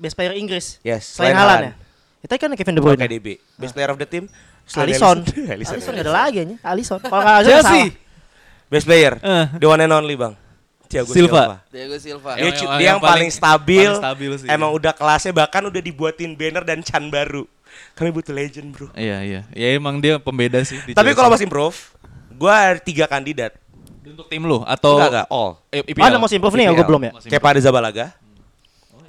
[0.00, 0.80] Best player Inggris.
[0.80, 1.64] Yes, Selain selain Halan Haaland.
[1.68, 1.72] ya.
[2.20, 3.00] Itu kan Kevin De Bruyne.
[3.00, 3.26] KDB.
[3.54, 4.24] Best player of the team?
[4.64, 5.18] Selain Alisson.
[5.46, 5.74] Alisson.
[5.76, 6.56] Alisson ada lagi aja.
[6.62, 6.98] Alisson.
[6.98, 7.82] Kalau nggak Alisson Chelsea.
[7.86, 8.68] salah.
[8.68, 9.12] Best player.
[9.16, 9.44] Eh.
[9.56, 10.34] The one and only bang.
[10.86, 11.62] Thiago Silva.
[11.70, 12.34] Diego Silva.
[12.34, 13.86] Dia, Yang- cu- yang- dia yang yang paling, paling- stabil.
[13.86, 14.48] paling stabil sih.
[14.48, 17.46] Emang udah kelasnya bahkan udah dibuatin banner dan can baru.
[17.94, 18.90] Kami butuh legend bro.
[18.92, 19.40] Iya iya.
[19.50, 20.82] Ya emang dia pembeda sih.
[20.82, 21.78] di Tapi kalau masih improve,
[22.34, 23.54] gua ada tiga kandidat.
[24.02, 25.50] untuk tim lu atau Enggak enggak all.
[25.70, 26.88] Eh, Oh, ada most improve nih ya, gue IPL.
[26.90, 27.12] belum ya.
[27.30, 28.06] Kayak pada Zabalaga.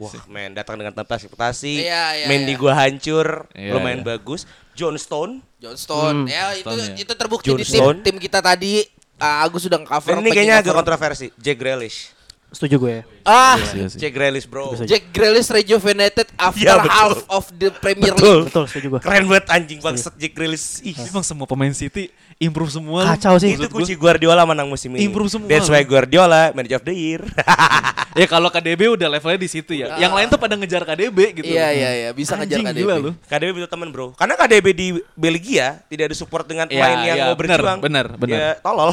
[0.01, 1.85] Wah, men datang dengan tanpa ekspektasi.
[1.85, 2.61] Iya, iya, Mendy iya.
[2.61, 4.07] gua hancur, Iya, lumayan iya.
[4.17, 4.49] bagus.
[4.73, 5.45] John Stone.
[5.61, 6.25] John Stone.
[6.25, 6.95] Hmm, ya itu Stone, ya.
[7.05, 7.97] itu terbukti John di tim Stone.
[8.01, 8.81] tim kita tadi.
[9.21, 10.17] Ah, Agus sudah cover.
[10.17, 11.29] Ini kayaknya agak kontroversi.
[11.37, 12.09] Jack Grealish.
[12.51, 12.95] Setuju gue.
[13.23, 13.95] Ah, Iya sih.
[13.97, 14.75] Jack Grealish bro.
[14.77, 16.91] Jack Grealish rejuvenated after Iya, betul.
[16.91, 18.19] half of the Premier League.
[18.19, 18.39] Betul.
[18.43, 19.01] Betul, setuju gue.
[19.01, 20.83] Keren banget anjing bangsat Jack Grealish.
[20.83, 23.07] Ih, Emang semua pemain City improve semua.
[23.07, 23.53] Kacau sih.
[23.53, 25.07] itu kunci Guardiola menang musim ini.
[25.07, 25.47] Improve semua.
[25.47, 27.23] That's why Guardiola manager of the year.
[28.11, 29.95] Ya kalau KDB udah levelnya di situ ya.
[29.95, 31.47] Yang lain tuh pada ngejar KDB gitu.
[31.47, 32.83] Iya iya iya bisa ngejar Anjing, KDB.
[32.83, 33.11] gila lu.
[33.23, 34.11] KDB butuh teman bro.
[34.11, 37.79] Karena KDB di Belgia tidak ada support dengan Iya, pemain yang iya, mau benar, berjuang.
[37.79, 38.35] benar, benar.
[38.35, 38.91] Ya, tolol.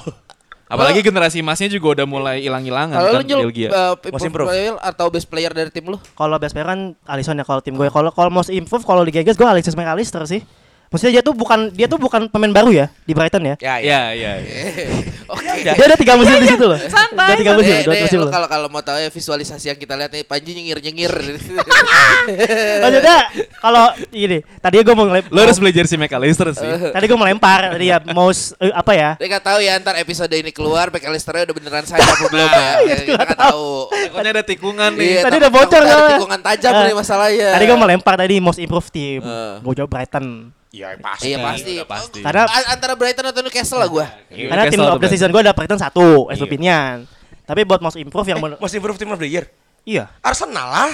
[0.69, 3.69] Apalagi generasi emasnya juga udah mulai hilang-hilangan Kalau kan lu Belgia.
[3.73, 4.53] uh, Most improve
[4.85, 5.97] atau best player dari tim lu?
[6.13, 7.89] Kalau best player kan Alisson ya kalau tim gue.
[7.89, 10.45] Kalau kalau most improve kalau di Gegas gue Alexis McAllister sih.
[10.89, 13.55] Maksudnya dia tuh bukan dia tuh bukan pemain baru ya di Brighton ya.
[13.61, 13.79] Ya, ya.
[13.79, 14.33] Iya, iya.
[14.41, 14.87] iya.
[15.37, 15.61] Oke.
[15.61, 16.81] Dia ada tiga musim di situ loh.
[16.81, 17.37] Santai.
[17.37, 18.33] Dia tiga musim, dua nih, musim loh.
[18.33, 21.13] kalau kalau mau tahu ya visualisasi yang kita lihat nih Panji nyengir nyengir.
[22.83, 23.17] Maksudnya
[23.61, 25.31] kalau ini tadi gue mau ngelempar.
[25.31, 26.65] Lo harus beli jersey McAllister sih.
[26.97, 29.11] Tadi gue melempar tadi ya most eh, apa ya?
[29.21, 32.71] Dia nggak tahu ya ntar episode ini keluar McAllister udah beneran saya apa belum ya.
[32.89, 33.69] Ya, Kita nggak tahu.
[33.93, 35.09] Takutnya ada tikungan nih.
[35.09, 36.17] Iya, Tadi udah bocor ada soalnya.
[36.17, 37.49] tikungan tajam Eh, nih masalahnya.
[37.53, 39.21] Tadi gue melempar tadi most improve tim.
[39.21, 39.55] Eh.
[39.61, 40.57] Gue jawab Brighton.
[40.69, 41.33] Ya pasti.
[41.33, 41.73] Iya pasti.
[41.75, 42.21] udah pasti.
[42.21, 44.07] Karena- A- antara Brighton atau Newcastle lah gua.
[44.29, 46.37] Karena tim Newcastle of the season gue ada Brighton satu, Iya.
[46.37, 46.97] Estupinian.
[47.43, 49.49] Tapi buat most improve yang Eh, most improved team of the year.
[49.83, 50.13] iya.
[50.21, 50.93] Arsenal lah.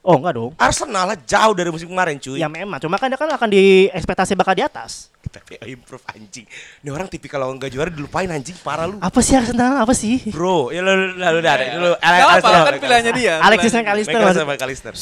[0.00, 0.52] Oh enggak dong.
[0.54, 2.36] Arsenal lah jauh dari musim kemarin cuy.
[2.36, 5.08] Ya memang, cuma kan dia kan akan di ekspektasi bakal di atas.
[5.24, 6.44] Tapi improve anjing.
[6.84, 9.00] Ini orang tipikal kalau nggak juara dilupain anjing parah lu.
[9.00, 9.80] Apa sih Arsenal?
[9.80, 10.22] Apa sih?
[10.28, 11.64] Bro, ya lu lu lu udah ada.
[11.74, 13.34] Lu Gak apa, kan pilihannya dia.
[13.40, 14.94] Alexis Pilihan- McAllister Michael masih sama McAllister.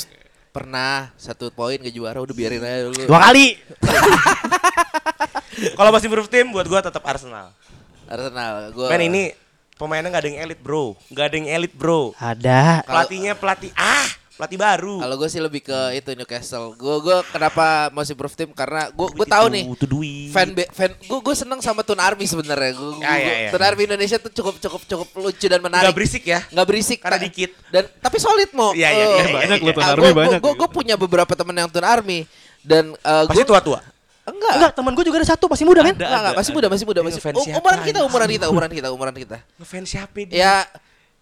[0.52, 3.08] Pernah satu poin ke juara udah biarin aja dulu.
[3.08, 3.56] dua kali.
[5.80, 7.56] Kalau masih improve tim buat gua tetap Arsenal.
[8.04, 8.68] Arsenal.
[8.76, 9.22] Gua Men ini
[9.80, 12.12] pemainnya nggak ada yang elit bro, nggak ada yang elit bro.
[12.20, 12.84] Ada.
[12.84, 14.06] Pelatihnya pelatih ah
[14.42, 14.98] pelatih baru.
[14.98, 16.74] Kalau gue sih lebih ke itu Newcastle.
[16.74, 20.34] Gue gue kenapa masih improve tim karena gue gue tahu nih Itu duit.
[20.34, 22.74] fan be- fan gue gue seneng sama Tun Army sebenarnya.
[22.74, 23.50] Gue Ya, ya, ya.
[23.54, 25.86] Tun Army Indonesia tuh cukup cukup cukup lucu dan menarik.
[25.86, 26.42] Nggak berisik ya.
[26.50, 27.50] Nggak berisik Karena Ta- dikit.
[27.70, 28.74] dan tapi solid mau.
[28.74, 29.66] Iya, iya, iya, banyak iya.
[29.66, 30.40] lu Tun Army banyak.
[30.42, 32.26] Gue gue punya beberapa temen yang Tun Army
[32.66, 33.78] dan uh, Pasti tua-tua.
[34.22, 34.52] Enggak.
[34.58, 35.94] Enggak, teman gue juga ada satu masih muda kan?
[35.94, 38.88] Ada, Enggak, enggak, masih muda, masih muda, masih um- umuran kita, umuran kita, umuran kita,
[38.90, 39.36] umuran kita.
[39.58, 40.34] Ngefans siapa dia?
[40.34, 40.54] Ya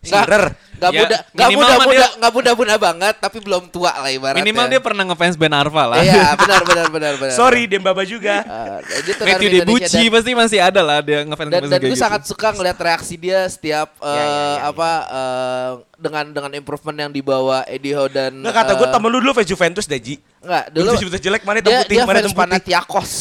[0.00, 0.56] Shearer.
[0.80, 4.08] Enggak Ya, muda, enggak minimal muda, muda, dia- enggak muda-muda banget, tapi belum tua lah
[4.08, 4.40] ibaratnya.
[4.40, 6.00] Minimal dia pernah ngefans Ben Arfa lah.
[6.00, 7.36] Iya, benar, benar, benar, benar.
[7.36, 8.40] Sorry, Dembaba juga.
[8.48, 8.80] Uh,
[9.20, 12.00] Matthew Debucci pasti masih ada lah dia ngefans dan, dan gue gitu.
[12.00, 15.70] sangat suka ngeliat reaksi dia setiap Ya, eh, ya, ya, apa eh,
[16.00, 19.36] dengan dengan improvement yang dibawa Eddie Howe dan Nggak kata gue eh, temen lu dulu
[19.36, 20.16] fans Juventus deh Ji.
[20.40, 22.40] enggak Dulu Juventus jelek mana hitam dia, putih dia mana fans hitam putih.
[22.40, 23.12] Panathinaikos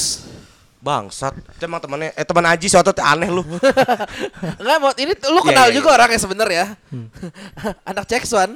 [0.80, 1.36] Bangsat.
[1.36, 3.44] Itu emang temannya eh teman Aji suatu aneh lu.
[4.64, 5.96] enggak mau ini lu Iya, kenal iya, juga iya.
[6.00, 6.64] orangnya sebenarnya
[7.90, 8.56] anak Jackson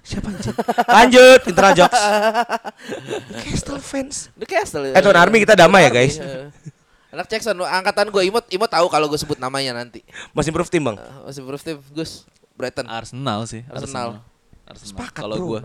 [0.00, 0.56] Siapa anjing?
[0.88, 2.00] Lanjut, internal jokes.
[3.44, 4.32] Castle fans.
[4.32, 6.16] The Castle Eh, Tuan Army kita damai ya, guys.
[6.16, 6.48] Iya.
[7.14, 10.02] anak Jackson angkatan gue Imut Imut tahu kalau gue sebut namanya nanti
[10.34, 10.96] Masih improve tim, Bang.
[10.98, 12.24] Eh, masih Bruce Tim Gus
[12.56, 13.62] Brighton Arsenal sih.
[13.70, 14.24] Arsenal.
[14.64, 14.88] Arsenal.
[14.88, 15.60] Sepakat, Kalau bro.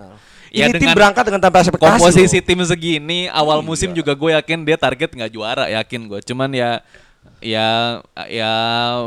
[0.50, 0.66] Gue.
[0.66, 2.02] Ini tim berangkat dengan tanpa ekspektasi.
[2.02, 2.46] komposisi loh.
[2.46, 6.72] tim segini awal musim juga gue yakin dia target nggak juara yakin gue cuman ya
[7.40, 8.52] ya ya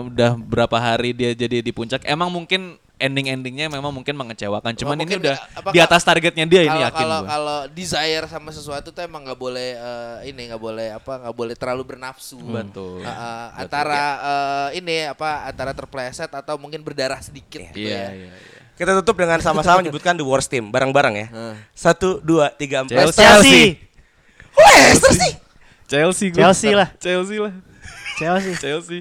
[0.08, 5.00] udah berapa hari dia jadi di puncak emang mungkin ending-endingnya memang mungkin mengecewakan cuman ini
[5.02, 8.26] mungkin udah ya, apakah- di atas targetnya dia ini kalau yakin kalau gue kalau desire
[8.30, 12.38] sama sesuatu tuh emang nggak boleh eh, ini nggak boleh apa nggak boleh terlalu bernafsu
[12.38, 13.02] Betul.
[13.02, 18.08] Uh, uh, antara eh, ini apa antara terpleset atau mungkin berdarah sedikit gitu iya ya.
[18.14, 18.61] iya iya.
[18.78, 21.26] Kita tutup dengan sama-sama menyebutkan the worst team bareng-bareng ya.
[21.76, 23.12] Satu, dua, tiga, empat.
[23.12, 23.16] Chelsea.
[23.16, 23.92] Chelsea.
[24.52, 25.32] Leicester sih.
[25.88, 26.88] Chelsea gue Chelsea lah.
[26.96, 27.52] Chelsea lah
[28.16, 28.52] Chelsea.
[28.56, 29.00] Chelsea